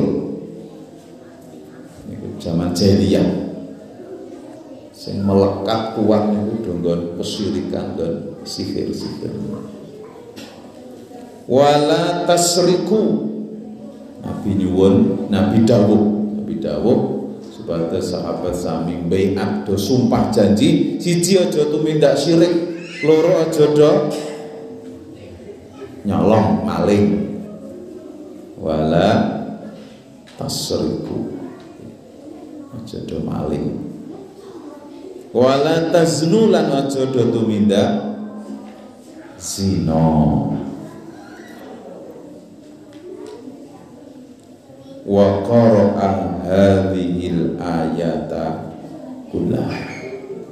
Niku 2.07 2.39
zaman 2.39 2.71
jahiliyah. 2.71 3.51
Sing 4.95 5.27
melekat 5.27 5.99
kuat 5.99 6.31
niku 6.31 6.63
donggon 6.63 7.19
kesyirikan 7.19 7.99
dan 7.99 8.39
sihir-sihir. 8.47 9.35
Wala 11.51 12.23
tasriku. 12.23 13.27
Nabi 14.21 14.53
nyuwun 14.53 15.27
Nabi 15.33 15.65
dawuh 15.65 16.03
Nabi 16.37 16.61
dawuh 16.61 16.99
sebagai 17.41 18.05
sahabat 18.05 18.53
sami 18.53 19.01
bayat 19.09 19.65
do 19.65 19.73
sumpah 19.73 20.29
janji 20.29 21.01
siji 21.01 21.41
aja 21.41 21.65
tumindak 21.73 22.13
syirik 22.13 22.53
loro 23.01 23.41
aja 23.41 23.65
do 23.73 23.91
nyolong 26.05 26.65
maling. 26.65 27.07
Wala 28.61 29.09
tasriku. 30.37 31.33
Aja 32.77 33.01
do 33.09 33.25
maling. 33.25 33.77
Wala 35.33 35.89
taznu 35.89 36.51
lan 36.51 36.69
aja 36.69 37.09
do 37.09 37.21
tumindak 37.33 37.89
zina. 39.41 40.05
Wa 45.01 45.41
qara'a 45.41 46.09
hadhil 46.45 47.57
ayata 47.57 48.77
kullah. 49.33 49.73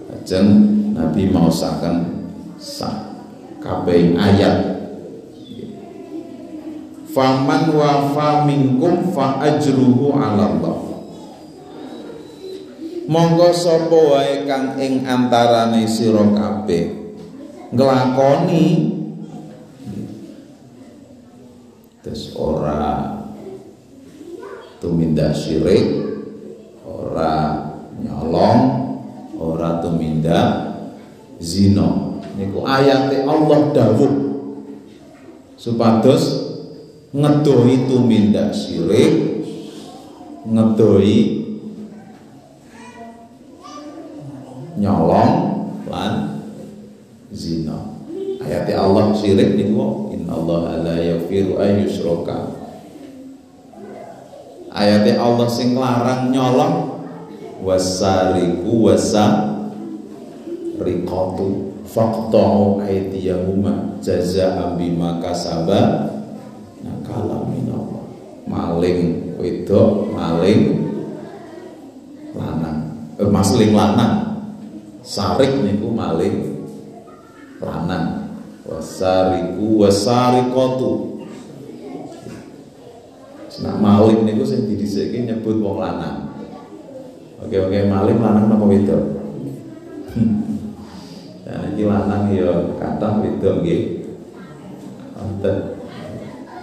Ajeng 0.09 0.49
Nabi 0.97 1.29
mausaken 1.29 2.25
sak 2.57 3.13
kabeh 3.61 4.17
ayat 4.17 4.78
faman 7.19 7.75
wafa 7.75 8.47
minkum 8.47 9.11
fa 9.11 9.43
ajruhu 9.43 10.15
'ala 10.15 10.55
Allah. 10.55 10.77
Monggo 13.11 13.51
sapa 13.51 13.91
wae 13.91 14.47
kang 14.47 14.79
ing 14.79 15.03
antarane 15.03 15.83
sira 15.83 16.23
kabeh. 16.23 17.11
Nglakoni. 17.75 18.67
Terus 21.99 22.31
ora. 22.39 23.19
Tumindak 24.79 25.35
syirik. 25.35 26.07
Ora 26.87 27.67
nyolong. 27.99 28.61
Ora 29.35 29.83
tumindak 29.83 30.79
zina. 31.43 32.15
Niku 32.39 32.63
ayate 32.63 33.27
Allah 33.27 33.59
dawuh 33.75 34.13
supados 35.59 36.23
ngedoi 37.09 37.89
tumindak 37.89 38.53
syirik 38.53 39.43
ngedoi 40.45 41.17
nyolong 44.77 45.33
lan 45.89 46.13
zina. 47.33 47.77
Ayat 48.39 48.71
Allah 48.77 49.11
syirik 49.17 49.57
niku 49.57 50.09
Allah 50.29 50.79
la 50.85 50.95
yaghfiru 51.01 51.57
ay 51.57 51.83
yusyraka 51.83 52.53
ayat 54.69 55.17
Allah 55.17 55.47
sing 55.49 55.73
larang 55.75 56.29
nyolong. 56.29 57.01
Wasariku 57.59 58.87
wasa 58.87 59.51
riqatu 60.79 61.75
faqta'u 61.83 62.79
aydiyahuma 62.87 63.99
jazaa'an 63.99 64.79
bima 64.79 65.19
kasaba 65.19 66.07
maling. 68.89 69.37
Wedok 69.39 69.91
maling. 70.11 70.61
Lanang. 72.33 72.77
Eh, 73.21 73.29
masling 73.29 73.71
lanang. 73.77 74.13
Sarik 75.05 75.53
niku 75.61 75.93
maling. 75.93 76.65
Lanang. 77.61 78.33
Wasariku 78.69 79.81
wasariqatu 79.81 81.09
Nah 83.59 83.75
maling 83.75 84.23
niku 84.23 84.47
sing 84.47 84.71
didhisike 84.71 85.19
nyebut 85.19 85.59
wong 85.59 85.83
lanang. 85.83 86.31
Oke 87.43 87.59
oke 87.59 87.75
maling 87.91 88.17
lanang 88.23 88.47
napa 88.47 88.65
wedok? 88.65 89.03
Nah 91.49 91.65
iki 91.73 91.81
lanang 91.81 92.29
ya 92.29 92.77
kathah 92.77 93.19
wedok 93.19 93.65
nggih. 93.65 94.05
Wonten 95.17 95.78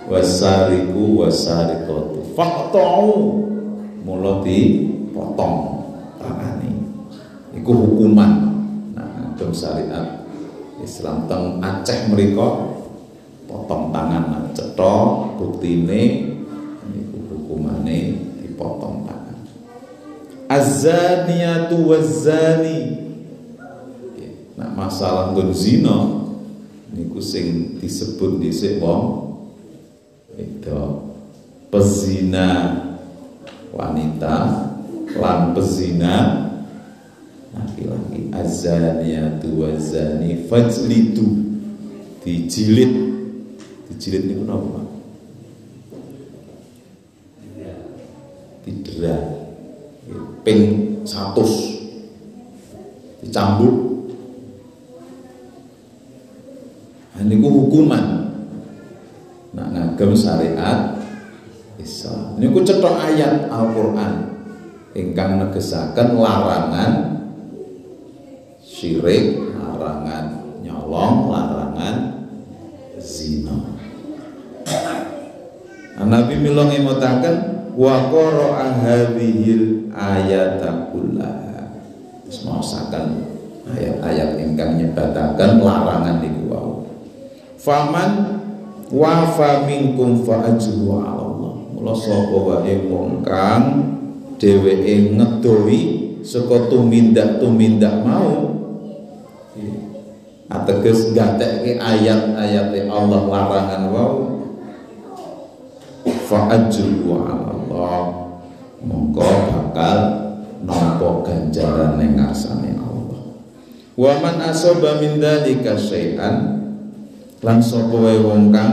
wasariku 0.06 1.22
wasariqatu. 1.22 2.34
Faqta'u. 2.38 3.12
Mula 4.06 4.46
dipotong 4.46 5.56
tangane 6.22 6.70
iku 7.58 7.74
hukuman. 7.74 8.32
Nah 8.94 9.34
dalam 9.34 9.50
syariat 9.50 10.22
Islam 10.78 11.26
teng 11.26 11.58
Aceh 11.58 12.06
mereka 12.06 12.70
potong 13.50 13.90
tangan. 13.90 14.54
Cetha 14.54 14.96
buktine 15.34 16.32
niku 16.86 17.18
hukumane 17.34 18.30
dipotong 18.38 19.10
tangan. 19.10 19.38
Azaniyatu 20.46 21.82
wazani 21.82 23.02
nah 24.56 24.70
masalah 24.72 25.34
nggon 25.34 25.50
zina 25.52 26.24
niku 26.94 27.18
sing 27.20 27.76
disebut 27.82 28.38
dhisik 28.40 28.78
wong 28.80 29.25
itu. 30.36 30.80
Pezina 31.66 32.78
wanita 33.74 34.34
lan 35.18 35.52
pezina 35.52 36.46
laki-laki. 37.52 38.30
Azaniyatu 38.32 39.60
wazani 39.60 40.46
fajlidu 40.46 41.26
dijilid. 42.24 42.94
Dijilid 43.90 44.22
niku 44.30 44.46
napa 44.46 44.66
Pak? 44.78 44.86
Didera 48.66 49.16
ping 50.46 50.62
100 51.02 51.76
dicambuk. 53.22 53.74
Nah, 57.16 57.24
niku 57.24 57.48
hukuman 57.48 58.25
ngagem 59.96 60.12
syariat 60.12 60.92
Islam 61.80 62.36
niku 62.36 62.60
cetok 62.60 63.00
ayat 63.00 63.48
Al-Qur'an 63.48 64.28
ingkang 64.92 65.40
negesaken 65.40 66.20
larangan 66.20 67.16
syirik, 68.60 69.40
larangan 69.56 70.36
nyolong, 70.60 71.32
larangan 71.32 71.96
zina. 73.00 73.56
Nabi 75.96 76.44
mila 76.44 76.68
ngemutaken 76.68 77.36
wa 77.72 78.12
qara'a 78.12 78.76
hadhil 78.76 79.88
ayata 79.96 80.92
kullaha. 80.92 81.72
Maosaken 82.44 83.24
ayat-ayat 83.72 84.44
ingkang 84.44 84.76
nyebataken 84.76 85.64
larangan 85.64 86.20
niku 86.20 86.52
wau. 86.52 86.84
Faman 87.56 88.35
wafa 88.90 89.66
minkum 89.66 90.22
fa 90.22 90.46
ajru 90.54 91.02
Allah. 91.02 91.54
Mula 91.74 91.94
sapa 91.94 92.36
wae 92.36 92.74
wong 92.86 93.22
dheweke 94.36 95.16
ngedoi 95.16 95.80
saka 96.22 96.68
tumindak-tumindak 96.68 98.04
mau. 98.04 98.54
Ateges 100.46 101.10
gatekke 101.10 101.82
ayat-ayat 101.82 102.70
Allah 102.86 103.22
larangan 103.26 103.82
wau. 103.90 104.14
Fa 106.26 106.50
ajru 106.54 107.10
Allah. 107.18 108.26
Mongko 108.86 109.26
bakal 109.50 109.98
nampa 110.62 111.08
ganjaran 111.26 111.98
ning 111.98 112.14
ngarsane 112.14 112.78
Allah. 112.78 113.20
Wa 113.98 114.12
man 114.22 114.38
asaba 114.46 115.02
min 115.02 115.18
dzalika 115.18 115.74
syai'an 115.74 116.65
lan 117.44 117.58
sapa 117.60 117.92
wae 117.92 118.20
wong 118.22 118.48
kang 118.54 118.72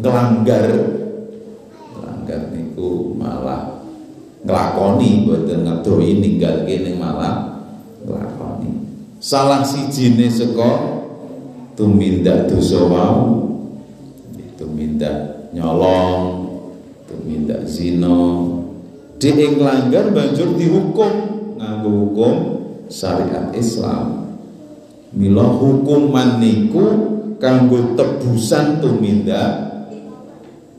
nglanggar? 0.00 0.68
Nglanggar 1.92 2.42
niku 2.54 3.12
malah 3.18 3.84
nglakoni 4.46 5.26
mboten 5.26 5.66
ngedoi 5.66 6.10
ninggalke 6.22 6.74
ning 6.80 6.96
malah 6.96 7.64
nglakoni. 8.06 8.70
Salah 9.18 9.66
sijine 9.66 10.30
saka 10.30 11.02
tumindak 11.76 12.48
dosa 12.48 12.86
wau 12.86 13.44
tumindak 14.56 15.50
nyolong 15.52 16.48
tumindak 17.10 17.66
zina. 17.68 18.46
Dhek 19.18 19.58
nglanggar 19.58 20.14
banjur 20.14 20.54
dihukum 20.54 21.12
nganggo 21.58 21.90
hukum 21.90 22.34
syariat 22.86 23.50
Islam. 23.52 24.30
Mila 25.10 25.50
hukuman 25.58 26.38
niku 26.38 26.86
kanggo 27.38 27.94
tebusan 27.94 28.82
tumindak 28.82 29.66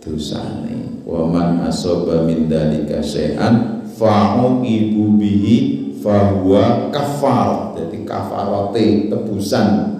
dosane. 0.04 1.04
Wa 1.08 1.26
man 1.26 1.66
asaba 1.66 2.22
min 2.28 2.46
dalika 2.46 3.02
syai'an 3.02 3.82
fa'uqibu 3.98 5.18
bihi 5.18 5.56
fahuwa 6.04 6.94
kafar. 6.94 7.74
Jadi 7.76 8.06
kafarate 8.06 9.10
tebusan. 9.10 9.98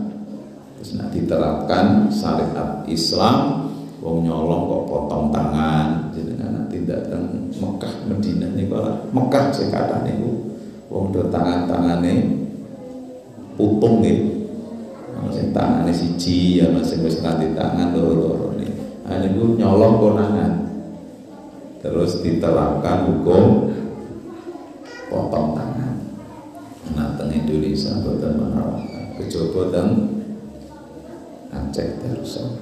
Terus 0.80 0.96
nak 0.96 1.12
diterapkan 1.12 2.08
syariat 2.08 2.88
Islam 2.88 3.68
wong 4.00 4.24
nyolong 4.30 4.64
kok 4.70 4.84
potong 4.88 5.28
tangan. 5.34 6.14
Jenengan 6.16 6.64
nanti 6.64 6.88
datang 6.88 7.52
Mekah 7.60 7.94
Medina 8.08 8.48
niku 8.56 8.80
Mekah 9.12 9.52
sing 9.52 9.74
kathah 9.74 10.06
niku. 10.08 10.56
Wong 10.90 11.12
do 11.14 11.28
tangan-tangane 11.30 12.42
putung 13.60 14.02
nggih. 14.02 14.39
ana 14.39 14.39
sing 15.28 15.52
tangane 15.52 15.92
siji 15.92 16.64
ana 16.64 16.80
sing 16.80 17.04
wis 17.04 17.20
nganti 17.20 17.52
tangan 17.52 17.92
loro-loro 17.92 18.56
nih 18.56 18.72
nah 19.04 19.20
niku 19.20 19.60
nyolong 19.60 20.00
konangan 20.00 20.54
terus 21.84 22.24
diterapkan 22.24 23.12
hukum 23.12 23.76
potong 25.12 25.52
tangan 25.52 25.96
nah 26.96 27.20
teng 27.20 27.36
Indonesia 27.36 28.00
boten 28.00 28.40
menerapkan 28.40 29.04
kejaba 29.20 29.62
teng 29.76 29.90
Aceh 31.50 31.98
Darussalam. 31.98 32.62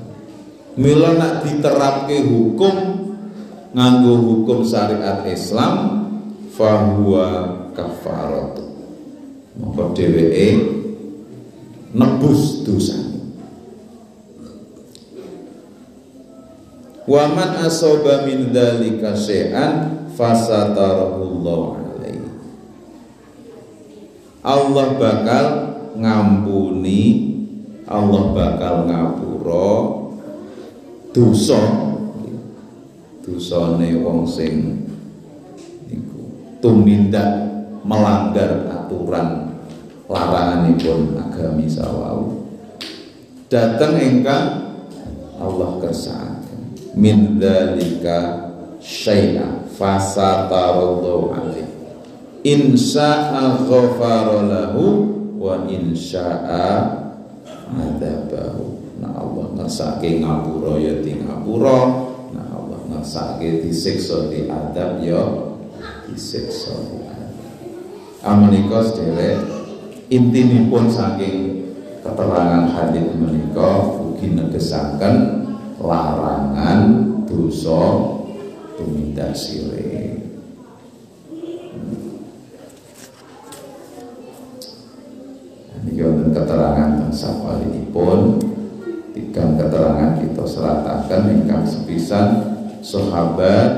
Mila 0.80 1.18
nak 1.20 1.44
diterapke 1.44 2.24
hukum 2.24 2.76
nganggo 3.76 4.14
hukum 4.24 4.64
syariat 4.64 5.28
Islam 5.28 6.08
fahuwa 6.54 7.28
kafaratu. 7.76 8.64
Maka 9.58 9.84
dheweke 9.98 10.77
nebus 11.94 12.68
dosa. 12.68 12.98
Wa 17.08 17.24
man 17.32 17.64
asaba 17.64 18.28
min 18.28 18.52
dzalika 18.52 19.16
syai'an 19.16 20.12
fasatarahullahu 20.12 21.68
alaihi. 21.80 22.28
Allah 24.44 24.88
bakal 25.00 25.46
ngampuni 25.96 27.04
Allah 27.88 28.24
bakal 28.36 28.76
ngapura 28.92 29.72
dosa 31.16 31.88
dosane 33.24 33.96
wong 34.04 34.28
sing 34.28 34.84
niku 35.88 36.28
tumindak 36.60 37.48
melanggar 37.88 38.68
aturan 38.68 39.47
laranganipun 40.08 41.20
agami 41.20 41.68
sawau. 41.68 42.48
Dateng 43.48 43.96
ingkang 44.00 44.48
Allah 45.40 45.70
kersakaken. 45.80 46.76
Min 46.98 47.38
dzalika 47.40 48.50
syai'a 48.82 49.68
fasatarallahu 49.78 51.32
alaihi 51.32 51.68
in 52.48 52.74
sya'a 52.80 53.60
ghafara 53.68 54.48
lahu 54.48 55.12
wa 55.36 55.68
in 55.68 55.92
sya'a 55.92 56.96
adzabahu. 57.76 58.98
Nah 59.04 59.14
Allah 59.14 59.46
ngersake 59.60 60.24
ngapura 60.24 60.80
ya 60.82 61.04
di 61.04 61.22
nah 61.22 62.48
Allah 62.56 62.80
ngersake 62.90 63.62
disiksa 63.62 64.32
di 64.32 64.48
adab 64.50 65.04
ya 65.04 65.22
disiksa 66.10 66.74
di 66.88 67.04
adab 67.06 67.36
amenika 68.26 68.82
sederek 68.82 69.57
intinipun 70.08 70.88
saking 70.88 71.68
keterangan 72.00 72.72
hadis 72.72 73.12
menika 73.20 74.00
ugi 74.00 74.40
negesaken 74.40 75.44
larangan 75.84 76.80
dosa 77.28 78.16
tumindak 78.80 79.36
sirik 79.36 80.16
Ini 85.88 86.04
wonten 86.04 86.36
keterangan 86.36 86.92
pun 87.96 88.20
tiga 89.16 89.44
keterangan 89.56 90.20
kita 90.20 90.44
seratakan 90.44 91.22
ingkang 91.32 91.64
sepisan. 91.64 92.28
Sahabat 92.84 93.72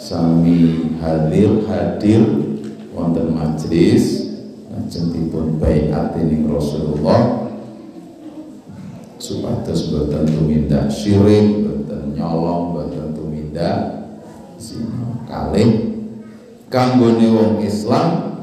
sami 0.00 0.94
hadir 0.98 1.66
hadir 1.68 2.22
wonten 2.94 3.34
majlis 3.34 4.25
lajeng 4.86 5.10
dipun 5.10 5.58
baiat 5.58 6.14
dening 6.14 6.46
Rasulullah 6.46 7.50
supados 9.18 9.90
boten 9.90 10.22
tumindak 10.30 10.86
syirik, 10.86 11.66
boten 11.66 12.14
nyolong, 12.14 12.70
boten 12.70 13.10
tumindak 13.18 14.06
zina. 14.62 15.26
Kalih 15.26 15.90
kanggone 16.70 17.26
wong 17.34 17.52
Islam 17.66 18.38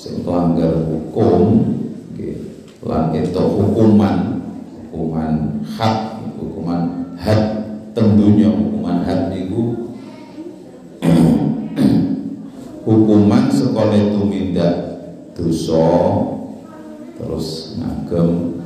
sing 0.00 0.24
melanggar 0.24 0.80
hukum 0.80 1.76
nggih 2.16 2.40
lan 2.80 3.12
itu 3.12 3.44
hukuman 3.52 4.40
hukuman 4.88 5.60
hak 5.76 6.24
hukuman 6.40 7.12
had 7.20 7.68
tentunya 7.92 8.48
hukuman 8.48 9.04
had 9.04 9.28
niku 9.28 9.92
hukuman 12.88 13.52
sekolah 13.52 14.16
tumindak 14.16 14.91
dosa 15.32 15.88
terus 17.16 17.78
ngagem 17.80 18.60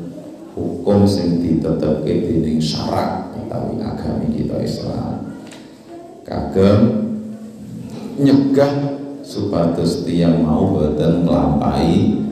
hukum 0.56 1.04
sing 1.04 1.44
ditetepke 1.44 2.08
dening 2.08 2.58
syarat 2.58 3.30
utawi 3.36 3.78
agami 3.78 4.26
kita 4.32 4.56
Islam. 4.64 5.36
Kagem 6.26 6.80
nyegah 8.18 8.98
supados 9.20 10.02
tiyang 10.08 10.42
mau 10.42 10.74
boten 10.74 11.28
nglampahi 11.28 12.24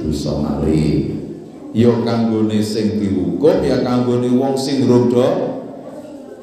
dosa 0.00 0.40
malih. 0.40 1.14
Ya 1.76 1.92
kanggone 2.00 2.64
sing 2.64 2.96
dihukum 2.96 3.60
ya 3.60 3.84
kanggone 3.84 4.32
wong 4.34 4.56
sing 4.56 4.88
rodo 4.88 5.60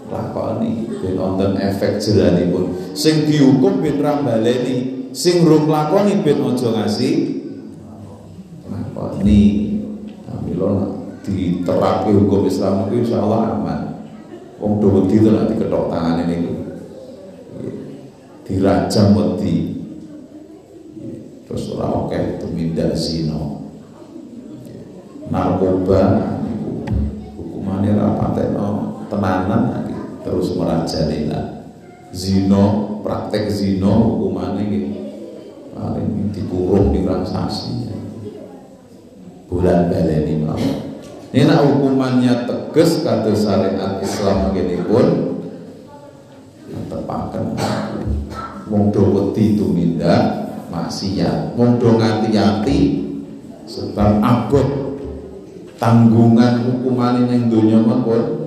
lakoni. 0.07 0.85
Ben 1.01 1.17
wonten 1.17 1.57
efek 1.57 1.97
jeranipun 1.97 2.93
sing 2.93 3.25
dihukum 3.25 3.81
ben 3.81 3.99
ra 3.99 4.21
baleni 4.21 5.04
sing 5.15 5.47
rum 5.47 5.71
lakoni 5.71 6.19
ben 6.19 6.43
aja 6.43 6.67
ngasih 6.75 7.15
lakoni. 8.67 9.71
Mila 10.45 10.93
diterapke 11.25 12.13
hukum 12.13 12.45
Islam 12.45 12.85
itu 12.85 13.01
insya 13.01 13.23
Allah 13.23 13.57
aman. 13.57 13.81
Wong 14.61 14.77
do 14.77 14.93
wedi 14.93 15.23
to 15.23 15.33
nek 15.33 15.49
diketok 15.49 15.89
tangane 15.89 16.23
niku. 16.29 16.53
Dirajam 18.45 19.17
wedi. 19.17 19.73
Terus 21.49 21.73
ora 21.73 22.05
akeh 22.05 22.37
tumindak 22.43 22.93
zina. 22.93 23.57
Narkoba 25.33 26.29
niku. 26.45 26.85
Hukumane 27.39 27.89
ra 27.95 28.19
patekno 28.21 29.01
tenanan 29.09 29.63
terus 30.21 30.53
merajani 30.53 31.25
zina 32.13 32.63
praktek 33.01 33.49
zina 33.49 33.89
hukumane 33.89 34.61
nggih 34.61 35.04
paling 35.75 36.31
dikurung 36.31 36.95
di 36.95 37.03
transaksi 37.03 37.91
bulan 39.51 39.91
baleni 39.91 40.39
mawon 40.39 40.95
ini 41.35 41.51
hukumannya 41.51 42.47
tegas 42.47 43.03
kata 43.03 43.35
syariat 43.35 43.99
Islam 43.99 44.55
begini 44.55 44.79
pun 44.87 45.07
tepakan 46.87 47.59
wong 48.71 48.89
do 48.95 49.03
wedi 49.11 49.59
tumindak 49.59 50.47
maksiat. 50.71 51.53
Wong 51.59 51.75
do 51.75 51.99
ngati-ati 51.99 52.79
sebab 53.67 54.23
abot. 54.23 54.67
Tanggungan 55.75 56.63
hukuman 56.63 57.27
yang 57.27 57.51
dunia 57.51 57.83
pun 57.83 58.45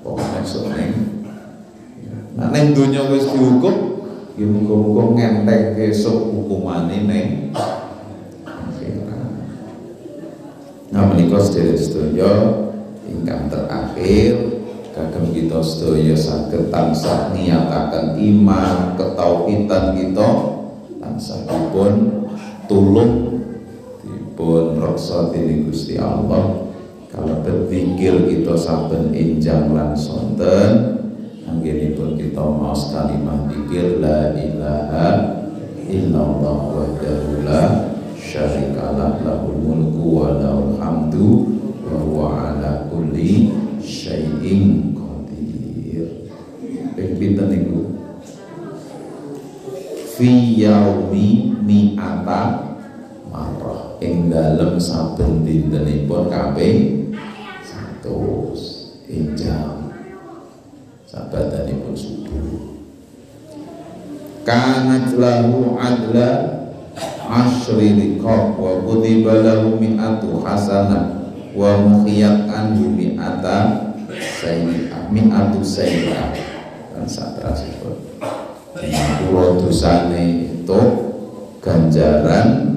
pokoknya 0.00 0.40
seneng 0.48 0.92
nah 2.40 2.48
neng 2.48 2.72
dunia 2.72 3.04
wis 3.12 3.28
dihukum 3.28 3.95
ya 4.36 4.44
muga-muga 4.44 5.02
ngenteng 5.16 5.74
besok 5.74 6.32
hukumane 6.32 6.98
neng 7.08 7.28
Nah 10.96 11.12
menikah 11.12 11.44
sedherek 11.44 11.76
sedaya 11.76 12.32
ingkang 13.04 13.52
terakhir 13.52 14.64
kagem 14.96 15.28
kita 15.28 15.60
sedaya 15.60 16.16
saged 16.16 16.72
tansah 16.72 17.36
niyataken 17.36 18.16
iman 18.16 18.96
ketauhidan 18.96 19.92
kita. 19.92 20.28
Tansah 20.96 21.44
dipun 21.44 21.92
tulung 22.64 23.44
dipun 24.00 24.80
reksa 24.80 25.28
dening 25.36 25.68
Gusti 25.68 26.00
Allah. 26.00 26.64
Kalau 27.12 27.44
berzikir 27.44 28.32
kita 28.32 28.56
saben 28.56 29.12
enjang 29.12 29.76
lan 29.76 29.92
sonten 29.92 30.95
anggenipun 31.46 32.18
kita 32.18 32.42
maos 32.42 32.90
kalimah 32.90 33.46
zikir 33.46 34.02
la 34.02 34.34
ilaha 34.34 35.08
illallah 35.86 36.58
wahdahu 36.74 37.46
la 37.46 37.94
syarikalah 38.18 39.22
lahul 39.22 39.54
mulku 39.54 40.04
wa 40.18 40.34
lahul 40.34 40.74
hamdu 40.82 41.30
wa 41.86 41.96
huwa 42.02 42.26
ala 42.50 42.90
kulli 42.90 43.54
syai'in 43.78 44.90
qadir. 44.92 46.26
Ping 46.98 47.12
pinten 47.14 47.46
niku 47.54 47.94
fi 50.18 50.58
yaumi 50.58 51.54
mi'ata 51.62 52.74
marrah. 53.30 53.94
Ing 54.02 54.28
dalem 54.28 54.82
saben 54.82 55.46
dintenipun 55.46 56.26
kaping 56.26 57.14
100 57.14 59.06
ing 59.06 59.38
sabatanipun 61.16 61.96
subuh. 61.96 62.76
Kanat 64.44 65.16
lahu 65.16 65.80
adla 65.80 66.60
asri 67.24 67.96
liqab 67.96 68.60
wa 68.60 68.84
kutiba 68.84 69.40
lahu 69.40 69.80
mi'atu 69.80 70.44
hasanah 70.44 71.32
wa 71.56 71.80
mukhiyat 71.80 72.44
anhu 72.52 72.92
mi'ata 72.92 73.90
sayyi'ah 74.12 75.08
mi'atu 75.08 75.64
sayyi'ah. 75.64 76.36
Dan 76.92 77.08
satrasipun 77.08 77.96
Pulau 78.76 79.56
dosane 79.56 80.52
itu 80.52 80.80
ganjaran 81.64 82.76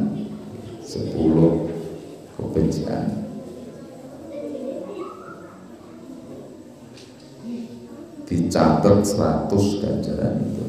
sepuluh 0.80 1.68
kebencian 2.40 3.29
dicatat 8.30 9.02
seratus 9.02 9.82
ganjaran 9.82 10.38
itu. 10.46 10.66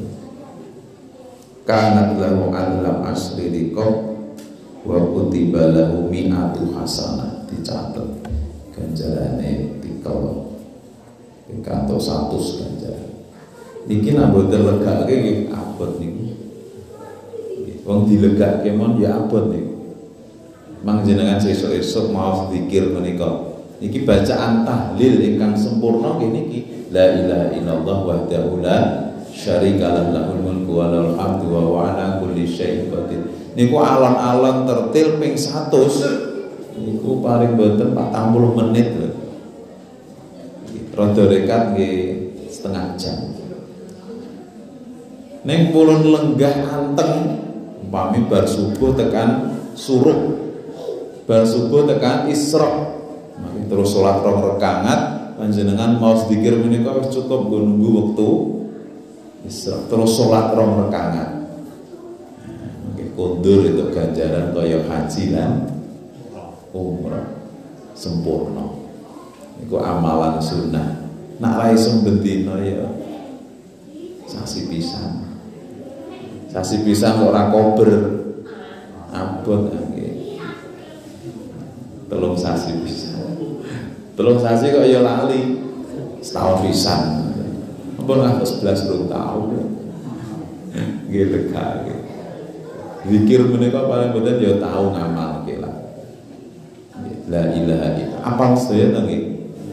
Kanat 1.61 2.17
lahu 2.17 2.49
alam 2.49 3.05
asri 3.05 3.53
liqab 3.53 4.17
wa 4.81 4.97
kutiba 5.13 5.69
lahu 5.69 6.09
mi'atu 6.09 6.73
hasanah 6.73 7.45
dicatat 7.45 8.09
ganjarane 8.73 9.77
tikel 9.77 10.49
kanto 11.61 12.01
satu 12.01 12.41
ganjaran. 12.41 13.13
Niki 13.85 14.17
nak 14.17 14.33
boten 14.33 14.65
legake 14.65 15.13
nggih 15.13 15.39
abot 15.53 16.01
niku. 16.01 16.33
Wong 17.85 18.09
dilegake 18.09 18.73
mon 18.73 18.97
ya 18.97 19.21
abot 19.21 19.53
niku. 19.53 20.01
Mang 20.81 21.05
jenengan 21.05 21.37
sesuk-esuk 21.37 22.09
mau 22.09 22.49
zikir 22.49 22.89
menika 22.89 23.50
niki 23.81 24.05
bacaan 24.05 24.63
tahlil 24.63 25.17
ingkang 25.19 25.57
sempurna 25.57 26.21
niki 26.21 26.87
la 26.93 27.17
ilaha 27.17 27.47
illallah 27.57 27.97
wahdahu 28.05 28.61
la 28.61 28.77
syarikalah 29.33 30.13
lahul 30.13 30.39
mulku 30.45 30.71
wa 30.77 30.93
lahul 30.93 31.17
hamdu 31.17 31.45
wa 31.49 31.61
huwa 31.65 31.79
ala 31.89 32.05
kulli 32.21 32.45
syai'in 32.45 32.93
qadir 32.93 33.25
niku 33.57 33.81
alon-alon 33.81 34.69
tertil 34.69 35.17
ping 35.17 35.33
100 35.33 36.31
Iku 36.81 37.21
paling 37.21 37.59
boten 37.59 37.93
40 37.93 38.57
menit 38.57 38.87
lho. 38.97 39.09
Rada 40.91 41.23
rekat 41.29 41.61
nggih 41.75 41.97
setengah 42.49 42.85
jam. 42.97 43.17
Neng 45.45 45.73
pulun 45.73 46.05
lenggah 46.05 46.67
anteng 46.69 47.41
umpami 47.81 48.25
bar 48.29 48.45
subuh 48.45 48.93
tekan 48.97 49.57
suruh. 49.77 50.37
Bar 51.25 51.43
subuh 51.45 51.85
tekan 51.87 52.29
isra. 52.29 53.00
Terus 53.71 53.87
sholat 53.95 54.19
rong 54.19 54.55
rekangat 54.55 54.99
panjenengan 55.39 55.97
mau 55.97 56.13
sedikir 56.13 56.59
menika 56.59 56.93
wis 57.01 57.09
cukup 57.09 57.49
nggo 57.49 57.59
nunggu 57.65 57.89
isra. 59.47 59.77
Terus 59.89 60.11
sholat 60.13 60.53
rong 60.53 60.87
rekangat. 60.87 61.29
Mungkin 62.85 63.07
kundur 63.17 63.65
itu 63.65 63.89
ganjaran 63.89 64.53
kaya 64.53 64.85
haji 64.85 65.23
lan 65.33 65.51
umrah 66.71 67.25
sempurna. 67.97 68.69
Iku 69.65 69.81
amalan 69.81 70.37
sunnah. 70.41 71.01
Nak 71.41 71.53
rai 71.57 71.73
sembendina 71.73 72.61
ya 72.61 72.85
sasi 74.29 74.69
pisan. 74.69 75.25
Sasi 76.53 76.85
pisan 76.85 77.25
ora 77.25 77.49
kober. 77.49 78.21
Nggih. 79.11 79.90
Telung 82.11 82.35
sasi 82.35 82.75
pisan. 82.83 83.23
Telung 84.19 84.35
sasi 84.35 84.67
kok 84.67 84.83
ya 84.83 84.99
lali. 84.99 85.63
Setahun 86.19 86.67
pisan. 86.67 87.01
Ampun 87.95 88.19
ngantos 88.19 88.59
11 88.59 88.91
rong 88.91 89.07
tahun. 89.07 89.47
Nggih 91.07 91.25
lega 91.31 91.65
nggih. 91.87 91.99
Zikir 93.07 93.47
menika 93.47 93.87
paling 93.87 94.11
boten 94.11 94.43
ya 94.43 94.59
tahu 94.59 94.91
ngamal 94.91 95.47
lah. 95.47 95.75
La 97.31 97.47
ilaha 97.55 97.95
illallah. 97.95 98.21
Apa 98.27 98.59
sedaya 98.59 98.99
nggih? 99.07 99.23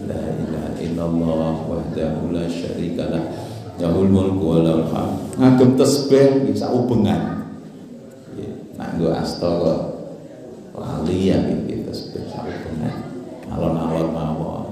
La 0.06 0.22
ilaha 0.38 0.70
illallah 0.78 1.54
wahdahu 1.66 2.30
la 2.30 2.46
syarikalah. 2.46 3.34
Lahul 3.82 4.14
mulku 4.14 4.44
wa 4.46 4.58
lahul 4.62 4.86
hamd. 4.94 5.42
Ngagem 5.42 5.70
tasbih 5.74 6.46
bisa 6.46 6.70
ubengan. 6.70 7.50
Nak 8.78 8.94
nggo 8.94 9.10
asta 9.10 9.50
kok 9.50 9.80
lali 10.78 11.34
ya 11.34 11.38
saubengan. 11.42 11.77
Alon-alon 13.58 14.08
mawon. 14.14 14.70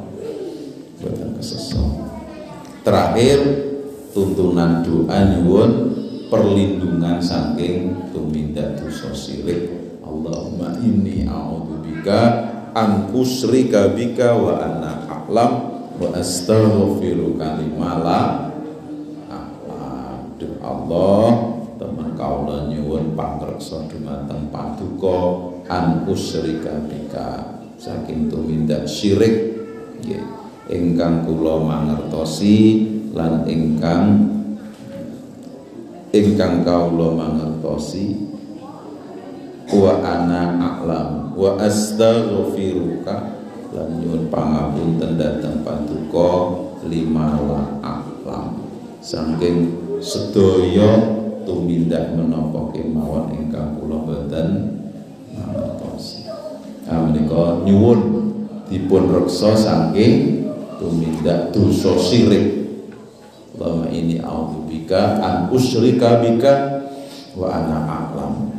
Boten 1.02 1.34
kesesat. 1.34 1.90
Terakhir 2.86 3.42
tuntunan 4.14 4.86
doa 4.86 5.26
nyuwun 5.26 5.70
perlindungan 6.30 7.18
saking 7.18 8.14
tumindak 8.14 8.78
dosa 8.78 9.10
sirik. 9.10 9.74
Allahumma 10.06 10.78
inni 10.86 11.26
a'udzubika 11.26 12.46
an 12.78 13.10
usrika 13.10 13.90
bika 13.90 14.38
wa 14.38 14.54
ana 14.54 15.02
a'lam 15.10 15.52
wa 15.98 16.06
astaghfiruka 16.14 17.58
lima 17.58 17.90
la 18.06 18.22
Aduh 19.66 20.62
Allah 20.62 21.26
teman 21.74 22.14
kaula 22.14 22.70
nyuwun 22.70 23.18
pangreksa 23.18 23.82
dumateng 23.90 24.46
paduka 24.54 25.50
an 25.66 26.06
usrika 26.06 26.86
bika 26.86 27.55
saking 27.76 28.28
tumindak 28.32 28.88
syirik 28.88 29.56
nggih. 30.02 30.24
Ingkang 30.66 31.22
kula 31.22 31.62
mangertosi 31.62 32.90
lan 33.14 33.46
ingkang 33.46 34.34
ingkang 36.10 36.66
kaula 36.66 37.14
mangertosi 37.14 38.18
wa 39.70 40.02
ana 40.02 40.58
a'lam 40.58 41.38
wa 41.38 41.54
astaghfiruka 41.62 43.16
lan 43.70 43.88
nyuwun 44.02 44.26
pangapunten 44.26 45.14
dhateng 45.14 45.62
paduka 45.62 46.30
lima 46.90 47.38
la 47.46 47.62
a'lam. 47.86 48.58
Saking 48.98 49.70
sedaya 50.02 50.98
tumindak 51.46 52.10
menapa 52.18 52.74
kemawon 52.74 53.30
ingkang 53.38 53.78
kula 53.78 54.02
boten 54.02 54.82
ah 57.36 57.60
nyuwun 57.60 58.00
dipun 58.72 59.12
reksa 59.12 59.52
saking 59.52 60.48
tumindak 60.80 61.52
dosa 61.52 61.92
syirik 62.00 62.56
Allahumma 63.56 63.88
ini 63.88 64.20
a'udzubika 64.20 65.16
an 65.24 65.48
usyrika 65.48 66.20
bika 66.20 66.84
wa 67.32 67.48
ana 67.48 67.88
a'lam 67.88 68.52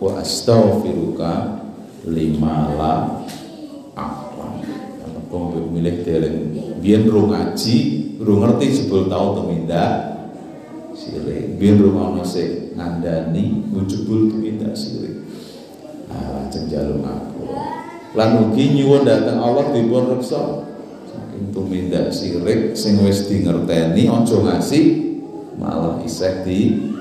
wa 0.00 0.10
astaghfiruka 0.24 1.60
lima 2.08 2.72
la 2.72 2.92
a'lam. 3.92 4.52
Apa 5.12 5.36
milih 5.68 6.00
dereng 6.00 6.48
biyen 6.80 7.12
ro 7.12 7.28
ngaji, 7.28 7.76
ro 8.24 8.40
ngerti 8.40 8.66
jebul 8.72 9.12
tau 9.12 9.36
tumindak 9.36 10.16
sirik. 10.96 11.60
Biyen 11.60 11.84
ro 11.84 11.92
ana 12.00 12.24
sing 12.24 12.72
ngandani 12.72 13.68
jebul 13.84 14.32
tumindak 14.32 14.72
sirik. 14.72 15.28
Lajeng 16.08 16.72
jaluk 16.72 17.04
aku. 17.04 17.31
Lan 18.12 18.30
ugi 18.48 18.76
nyuwun 18.76 19.08
dhateng 19.08 19.40
Allah 19.40 19.72
dipun 19.72 20.16
reksa. 20.16 20.68
Saking 21.08 21.52
tumindak 21.52 22.12
sirik 22.12 22.76
sing 22.76 23.00
wis 23.00 23.28
di 23.28 23.44
ngerteni 23.44 24.08
aja 24.08 24.36
ngasih 24.36 24.84
malah 25.56 26.00
isih 26.04 26.44
di 26.44 26.92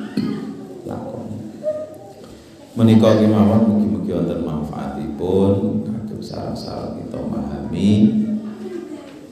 menika 2.71 3.19
kemawon 3.19 3.67
mugi-mugi 3.67 4.15
wonten 4.15 4.47
manfaatipun 4.47 5.83
kagem 5.83 6.21
sareng-sareng 6.23 7.03
kita 7.03 7.17
memahami 7.19 7.89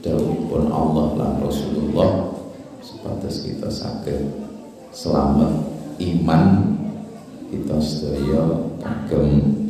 dawuhipun 0.04 0.68
Allah 0.68 1.06
lan 1.16 1.32
Rasulullah 1.40 2.36
sebatas 2.84 3.48
kita 3.48 3.72
sakit 3.72 4.20
selamat 4.92 5.66
iman 5.98 6.44
kita 7.48 7.80
sedaya 7.80 8.70
kagem 8.76 9.69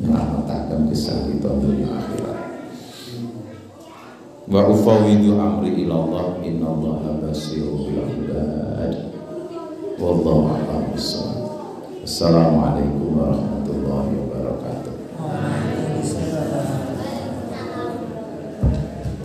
nyelamataken 0.00 0.88
kisah 0.88 1.28
kita 1.28 1.52
dunia 1.60 1.92
akhirat. 1.92 2.38
Wa 4.50 4.66
ufawidu 4.66 5.36
amri 5.36 5.84
ilallah 5.84 6.40
innallaha 6.40 7.20
basirun 7.20 7.92
bil 7.92 8.08
ibad. 8.24 8.92
Wallahu 10.00 10.56
a'lam 10.56 10.96
bissawab. 10.96 11.52
Assalamualaikum 12.00 13.20
warahmatullahi 13.20 14.10
wabarakatuh 14.16 14.29